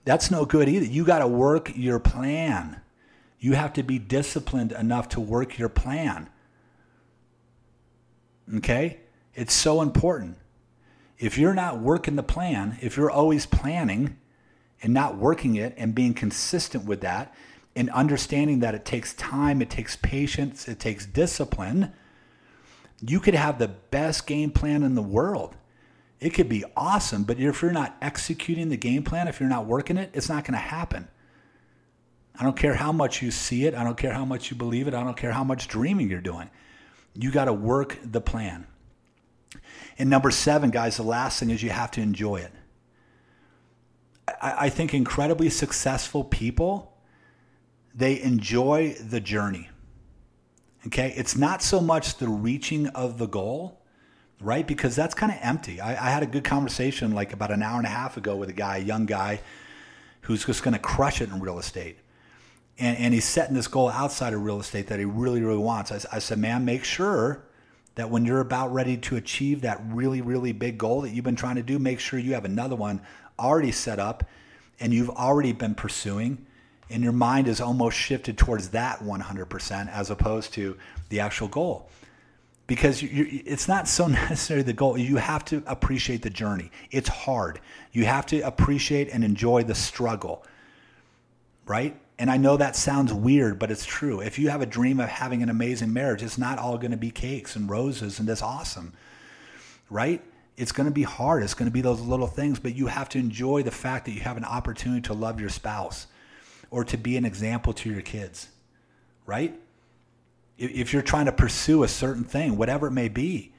That's 0.03 0.31
no 0.31 0.45
good 0.45 0.67
either. 0.67 0.85
You 0.85 1.05
got 1.05 1.19
to 1.19 1.27
work 1.27 1.71
your 1.75 1.99
plan. 1.99 2.81
You 3.39 3.53
have 3.53 3.73
to 3.73 3.83
be 3.83 3.99
disciplined 3.99 4.71
enough 4.73 5.09
to 5.09 5.19
work 5.19 5.57
your 5.57 5.69
plan. 5.69 6.29
Okay? 8.55 8.99
It's 9.33 9.53
so 9.53 9.81
important. 9.81 10.37
If 11.17 11.37
you're 11.37 11.53
not 11.53 11.79
working 11.79 12.15
the 12.15 12.23
plan, 12.23 12.77
if 12.81 12.97
you're 12.97 13.11
always 13.11 13.45
planning 13.45 14.17
and 14.81 14.93
not 14.93 15.17
working 15.17 15.55
it 15.55 15.73
and 15.77 15.95
being 15.95 16.13
consistent 16.13 16.85
with 16.85 17.01
that 17.01 17.33
and 17.75 17.89
understanding 17.91 18.59
that 18.59 18.75
it 18.75 18.85
takes 18.85 19.13
time, 19.13 19.61
it 19.61 19.69
takes 19.69 19.95
patience, 19.95 20.67
it 20.67 20.79
takes 20.79 21.05
discipline, 21.05 21.93
you 23.01 23.19
could 23.19 23.35
have 23.35 23.59
the 23.59 23.67
best 23.67 24.27
game 24.27 24.51
plan 24.51 24.83
in 24.83 24.95
the 24.95 25.01
world. 25.01 25.55
It 26.19 26.31
could 26.31 26.49
be 26.49 26.65
awesome, 26.75 27.23
but 27.23 27.39
if 27.39 27.61
you're 27.61 27.71
not 27.71 27.95
executing 28.01 28.69
the 28.69 28.77
game 28.77 29.03
plan, 29.03 29.29
if 29.29 29.39
you're 29.39 29.47
not 29.47 29.65
working 29.65 29.97
it, 29.97 30.09
it's 30.13 30.27
not 30.27 30.43
going 30.43 30.53
to 30.53 30.57
happen. 30.57 31.07
I 32.39 32.43
don't 32.43 32.55
care 32.55 32.73
how 32.73 32.93
much 32.93 33.21
you 33.21 33.31
see 33.31 33.65
it. 33.65 33.75
I 33.75 33.83
don't 33.83 33.97
care 33.97 34.13
how 34.13 34.23
much 34.23 34.49
you 34.49 34.55
believe 34.55 34.87
it. 34.87 34.93
I 34.93 35.03
don't 35.03 35.17
care 35.17 35.33
how 35.33 35.43
much 35.43 35.67
dreaming 35.67 36.09
you're 36.09 36.21
doing. 36.21 36.49
You 37.13 37.31
got 37.31 37.45
to 37.45 37.53
work 37.53 37.99
the 38.01 38.21
plan. 38.21 38.65
And 39.97 40.09
number 40.09 40.31
seven, 40.31 40.69
guys, 40.69 40.95
the 40.95 41.03
last 41.03 41.39
thing 41.39 41.49
is 41.49 41.61
you 41.61 41.71
have 41.71 41.91
to 41.91 42.01
enjoy 42.01 42.37
it. 42.37 42.53
I, 44.41 44.55
I 44.65 44.69
think 44.69 44.93
incredibly 44.93 45.49
successful 45.49 46.23
people, 46.23 46.93
they 47.93 48.21
enjoy 48.21 48.95
the 49.01 49.19
journey. 49.19 49.69
Okay? 50.87 51.13
It's 51.17 51.35
not 51.35 51.61
so 51.61 51.81
much 51.81 52.15
the 52.17 52.29
reaching 52.29 52.87
of 52.87 53.17
the 53.17 53.27
goal, 53.27 53.81
right? 54.39 54.65
Because 54.65 54.95
that's 54.95 55.13
kind 55.13 55.31
of 55.31 55.39
empty. 55.41 55.81
I, 55.81 55.91
I, 55.91 56.09
had 56.09 56.23
a 56.23 56.27
good 56.27 56.45
conversation 56.45 57.11
like 57.11 57.33
about 57.33 57.51
an 57.51 57.61
hour 57.61 57.77
and 57.77 57.85
a 57.85 57.89
half 57.89 58.15
ago 58.15 58.37
with 58.37 58.47
a 58.47 58.53
guy, 58.53 58.77
a 58.77 58.81
young 58.81 59.05
guy, 59.05 59.41
who's 60.21 60.45
just 60.45 60.63
going 60.63 60.73
to 60.73 60.79
crush 60.79 61.19
it 61.21 61.29
in 61.29 61.41
real 61.41 61.59
estate. 61.59 61.97
And, 62.79 62.97
and 62.97 63.13
he's 63.13 63.25
setting 63.25 63.55
this 63.55 63.67
goal 63.67 63.89
outside 63.89 64.33
of 64.33 64.41
real 64.41 64.59
estate 64.59 64.87
that 64.87 64.99
he 64.99 65.05
really, 65.05 65.41
really 65.41 65.57
wants. 65.57 65.91
I, 65.91 66.15
I 66.15 66.19
said, 66.19 66.39
man, 66.39 66.65
make 66.65 66.83
sure 66.83 67.43
that 67.95 68.09
when 68.09 68.25
you're 68.25 68.39
about 68.39 68.73
ready 68.73 68.95
to 68.95 69.17
achieve 69.17 69.61
that 69.61 69.81
really, 69.87 70.21
really 70.21 70.53
big 70.53 70.77
goal 70.77 71.01
that 71.01 71.09
you've 71.09 71.25
been 71.25 71.35
trying 71.35 71.57
to 71.57 71.63
do, 71.63 71.77
make 71.77 71.99
sure 71.99 72.17
you 72.17 72.33
have 72.33 72.45
another 72.45 72.75
one 72.75 73.01
already 73.37 73.71
set 73.71 73.99
up 73.99 74.23
and 74.79 74.93
you've 74.93 75.09
already 75.09 75.51
been 75.51 75.75
pursuing 75.75 76.45
and 76.89 77.03
your 77.03 77.11
mind 77.11 77.47
is 77.47 77.61
almost 77.61 77.97
shifted 77.97 78.37
towards 78.37 78.69
that 78.69 78.99
100% 78.99 79.91
as 79.91 80.09
opposed 80.09 80.53
to 80.53 80.77
the 81.09 81.19
actual 81.19 81.47
goal. 81.47 81.89
Because 82.65 83.01
you, 83.01 83.09
you, 83.09 83.43
it's 83.45 83.67
not 83.67 83.87
so 83.87 84.07
necessary 84.07 84.61
the 84.63 84.73
goal. 84.73 84.97
You 84.97 85.17
have 85.17 85.45
to 85.45 85.63
appreciate 85.67 86.21
the 86.21 86.29
journey. 86.29 86.71
It's 86.91 87.09
hard. 87.09 87.59
You 87.91 88.05
have 88.05 88.25
to 88.27 88.39
appreciate 88.41 89.09
and 89.09 89.23
enjoy 89.23 89.63
the 89.63 89.75
struggle 89.75 90.45
right 91.65 91.95
and 92.19 92.29
i 92.29 92.37
know 92.37 92.55
that 92.55 92.75
sounds 92.75 93.11
weird 93.11 93.57
but 93.57 93.71
it's 93.71 93.85
true 93.85 94.21
if 94.21 94.37
you 94.37 94.49
have 94.49 94.61
a 94.61 94.65
dream 94.65 94.99
of 94.99 95.09
having 95.09 95.41
an 95.41 95.49
amazing 95.49 95.91
marriage 95.91 96.21
it's 96.21 96.37
not 96.37 96.59
all 96.59 96.77
going 96.77 96.91
to 96.91 96.97
be 96.97 97.09
cakes 97.09 97.55
and 97.55 97.69
roses 97.69 98.19
and 98.19 98.29
that's 98.29 98.43
awesome 98.43 98.93
right 99.89 100.21
it's 100.57 100.71
going 100.71 100.85
to 100.85 100.93
be 100.93 101.03
hard 101.03 101.41
it's 101.41 101.55
going 101.55 101.69
to 101.69 101.73
be 101.73 101.81
those 101.81 102.01
little 102.01 102.27
things 102.27 102.59
but 102.59 102.75
you 102.75 102.85
have 102.85 103.09
to 103.09 103.17
enjoy 103.17 103.63
the 103.63 103.71
fact 103.71 104.05
that 104.05 104.11
you 104.11 104.21
have 104.21 104.37
an 104.37 104.45
opportunity 104.45 105.01
to 105.01 105.13
love 105.13 105.39
your 105.39 105.49
spouse 105.49 106.05
or 106.69 106.83
to 106.83 106.97
be 106.97 107.17
an 107.17 107.25
example 107.25 107.73
to 107.73 107.89
your 107.89 108.01
kids 108.01 108.49
right 109.25 109.59
if 110.59 110.91
you're 110.91 111.01
trying 111.01 111.25
to 111.25 111.31
pursue 111.31 111.83
a 111.83 111.87
certain 111.87 112.25
thing, 112.25 112.57
whatever 112.57 112.87
it 112.87 112.91
may 112.91 113.07
be, 113.07 113.53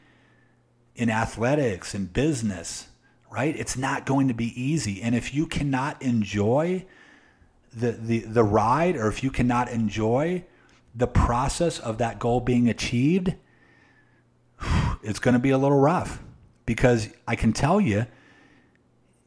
in 0.94 1.08
athletics, 1.08 1.94
in 1.94 2.04
business, 2.04 2.88
right? 3.30 3.56
It's 3.56 3.76
not 3.76 4.04
going 4.04 4.28
to 4.28 4.34
be 4.34 4.60
easy. 4.60 5.00
And 5.00 5.14
if 5.14 5.32
you 5.32 5.46
cannot 5.46 6.02
enjoy 6.02 6.84
the, 7.72 7.92
the, 7.92 8.20
the 8.20 8.44
ride 8.44 8.96
or 8.96 9.08
if 9.08 9.22
you 9.22 9.30
cannot 9.30 9.70
enjoy 9.70 10.44
the 10.94 11.06
process 11.06 11.78
of 11.78 11.98
that 11.98 12.18
goal 12.18 12.40
being 12.40 12.68
achieved, 12.68 13.34
it's 15.02 15.18
going 15.18 15.34
to 15.34 15.40
be 15.40 15.50
a 15.50 15.58
little 15.58 15.78
rough 15.78 16.22
because 16.66 17.08
I 17.26 17.36
can 17.36 17.52
tell 17.52 17.80
you 17.80 18.06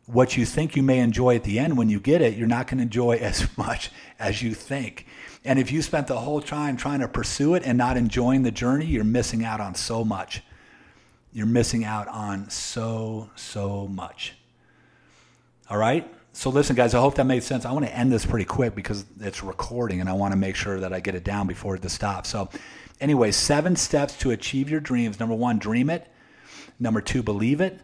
what 0.06 0.36
you 0.36 0.46
think 0.46 0.76
you 0.76 0.84
may 0.84 1.00
enjoy 1.00 1.36
at 1.36 1.44
the 1.44 1.60
end 1.60 1.78
when 1.78 1.90
you 1.90 2.00
get 2.00 2.22
it, 2.22 2.36
you're 2.36 2.48
not 2.48 2.68
going 2.68 2.78
to 2.78 2.84
enjoy 2.84 3.14
as 3.22 3.58
much 3.58 3.92
as 4.20 4.42
you 4.42 4.54
think. 4.54 5.08
And 5.46 5.60
if 5.60 5.72
you 5.72 5.82
spent 5.82 6.08
the 6.08 6.20
whole 6.20 6.42
time 6.42 6.78
trying 6.78 7.00
to 7.00 7.08
pursue 7.08 7.56
it 7.56 7.64
and 7.66 7.78
not 7.78 7.98
enjoying 7.98 8.44
the 8.44 8.52
journey, 8.52 8.86
you're 8.86 9.04
missing 9.04 9.44
out 9.44 9.60
on 9.60 9.76
so 9.76 10.04
much. 10.04 10.42
You're 11.32 11.46
missing 11.48 11.84
out 11.84 12.08
on 12.08 12.50
so, 12.50 13.30
so 13.36 13.88
much. 13.88 14.36
All 15.70 15.78
right? 15.78 16.10
So, 16.36 16.50
listen, 16.50 16.76
guys, 16.76 16.96
I 16.96 17.00
hope 17.00 17.16
that 17.16 17.26
made 17.26 17.44
sense. 17.44 17.64
I 17.64 17.72
want 17.72 17.86
to 17.86 17.96
end 17.96 18.12
this 18.12 18.26
pretty 18.26 18.46
quick 18.46 18.74
because 18.74 19.06
it's 19.20 19.44
recording 19.44 20.02
and 20.02 20.10
I 20.10 20.14
want 20.14 20.32
to 20.32 20.38
make 20.38 20.56
sure 20.56 20.80
that 20.80 20.92
I 20.92 21.00
get 21.00 21.14
it 21.14 21.24
down 21.24 21.46
before 21.46 21.78
the 21.78 21.90
stop. 21.90 22.26
So, 22.26 22.50
anyway, 23.00 23.32
seven 23.32 23.76
steps 23.76 24.18
to 24.18 24.32
achieve 24.32 24.68
your 24.68 24.80
dreams. 24.80 25.20
Number 25.20 25.36
one, 25.36 25.60
dream 25.60 25.92
it. 25.92 26.12
Number 26.80 27.02
two, 27.02 27.22
believe 27.22 27.62
it. 27.62 27.80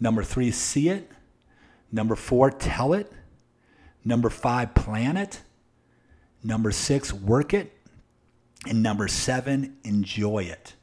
Number 0.00 0.24
three, 0.24 0.50
see 0.50 0.88
it. 0.88 1.10
Number 1.92 2.16
four, 2.16 2.50
tell 2.50 2.92
it. 2.92 3.12
Number 4.04 4.30
five, 4.30 4.74
plan 4.74 5.16
it. 5.16 5.42
Number 6.42 6.72
six, 6.72 7.12
work 7.12 7.54
it. 7.54 7.72
And 8.66 8.82
number 8.82 9.06
seven, 9.06 9.76
enjoy 9.84 10.40
it. 10.40 10.74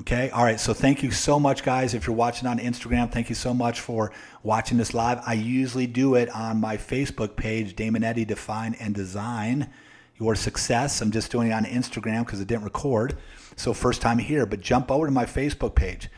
Okay. 0.00 0.30
All 0.30 0.42
right. 0.42 0.58
So 0.58 0.72
thank 0.72 1.02
you 1.02 1.10
so 1.10 1.38
much, 1.38 1.62
guys. 1.62 1.92
If 1.92 2.06
you're 2.06 2.16
watching 2.16 2.48
on 2.48 2.58
Instagram, 2.58 3.12
thank 3.12 3.28
you 3.28 3.34
so 3.34 3.52
much 3.52 3.80
for 3.80 4.10
watching 4.42 4.78
this 4.78 4.94
live. 4.94 5.20
I 5.26 5.34
usually 5.34 5.86
do 5.86 6.14
it 6.14 6.30
on 6.30 6.60
my 6.60 6.78
Facebook 6.78 7.36
page, 7.36 7.76
Damon 7.76 8.02
Eddy 8.02 8.24
Define 8.24 8.74
and 8.80 8.94
Design 8.94 9.68
Your 10.16 10.34
Success. 10.34 11.02
I'm 11.02 11.10
just 11.10 11.30
doing 11.30 11.50
it 11.50 11.52
on 11.52 11.64
Instagram 11.64 12.24
because 12.24 12.40
it 12.40 12.48
didn't 12.48 12.64
record. 12.64 13.18
So 13.56 13.74
first 13.74 14.00
time 14.00 14.18
here, 14.18 14.46
but 14.46 14.62
jump 14.62 14.90
over 14.90 15.04
to 15.04 15.12
my 15.12 15.26
Facebook 15.26 15.74
page. 15.74 16.08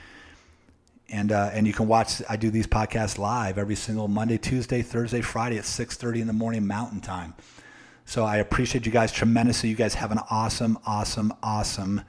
And, 1.09 1.33
uh, 1.33 1.51
and 1.53 1.67
you 1.67 1.73
can 1.73 1.89
watch. 1.89 2.23
I 2.29 2.37
do 2.37 2.51
these 2.51 2.69
podcasts 2.69 3.19
live 3.19 3.59
every 3.59 3.75
single 3.75 4.07
Monday, 4.07 4.39
Tuesday, 4.39 4.83
Thursday, 4.83 5.21
Friday 5.21 5.59
at 5.59 5.65
6:30 5.65 6.21
in 6.21 6.27
the 6.27 6.33
morning 6.33 6.67
Mountain 6.67 7.01
Time. 7.01 7.35
So 8.07 8.25
I 8.25 8.37
appreciate 8.37 8.87
you 8.87 8.93
guys 8.93 9.13
tremendously. 9.13 9.69
You 9.69 9.77
guys 9.77 9.95
have 9.95 10.13
an 10.13 10.21
awesome, 10.31 10.79
awesome, 10.87 11.33
awesome 11.43 12.03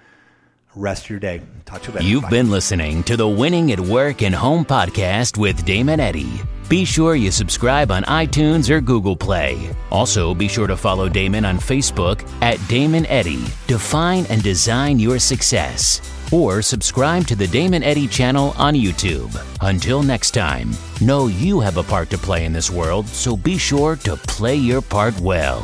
rest 0.76 1.06
of 1.06 1.10
your 1.10 1.20
day. 1.20 1.42
Talk 1.66 1.82
to 1.84 1.92
you 1.92 1.96
later. 1.96 2.08
You've 2.08 2.24
Bye. 2.24 2.30
been 2.30 2.52
listening 2.52 3.04
to 3.04 3.18
the 3.18 3.28
Winning 3.28 3.72
at 3.72 3.80
Work 3.80 4.22
and 4.22 4.36
Home 4.36 4.66
podcast 4.66 5.38
with 5.38 5.66
Damon 5.66 6.00
Eddy. 6.00 6.42
Be 6.68 6.84
sure 6.84 7.16
you 7.16 7.30
subscribe 7.30 7.92
on 7.92 8.04
iTunes 8.04 8.70
or 8.70 8.82
Google 8.82 9.16
Play. 9.16 9.70
Also, 9.92 10.34
be 10.34 10.48
sure 10.48 10.66
to 10.66 10.76
follow 10.76 11.08
Damon 11.08 11.46
on 11.46 11.58
Facebook 11.58 12.28
at 12.42 12.60
Damon 12.68 13.06
Eddy. 13.06 13.44
Define 13.68 14.26
and 14.30 14.42
design 14.42 14.98
your 14.98 15.20
success. 15.20 16.02
Or 16.34 16.64
subscribe 16.64 17.28
to 17.28 17.36
the 17.36 17.48
Damon 17.48 17.84
Eddy 17.84 18.08
channel 18.08 18.56
on 18.58 18.74
YouTube. 18.74 19.40
Until 19.62 20.02
next 20.02 20.32
time, 20.32 20.72
know 21.02 21.28
you 21.28 21.60
have 21.60 21.78
a 21.78 21.84
part 21.84 22.10
to 22.10 22.18
play 22.18 22.46
in 22.46 22.54
this 22.54 22.72
world, 22.72 23.08
so 23.08 23.38
be 23.38 23.60
sure 23.60 23.96
to 23.98 24.16
play 24.16 24.56
your 24.56 24.82
part 24.82 25.18
well. 25.20 25.64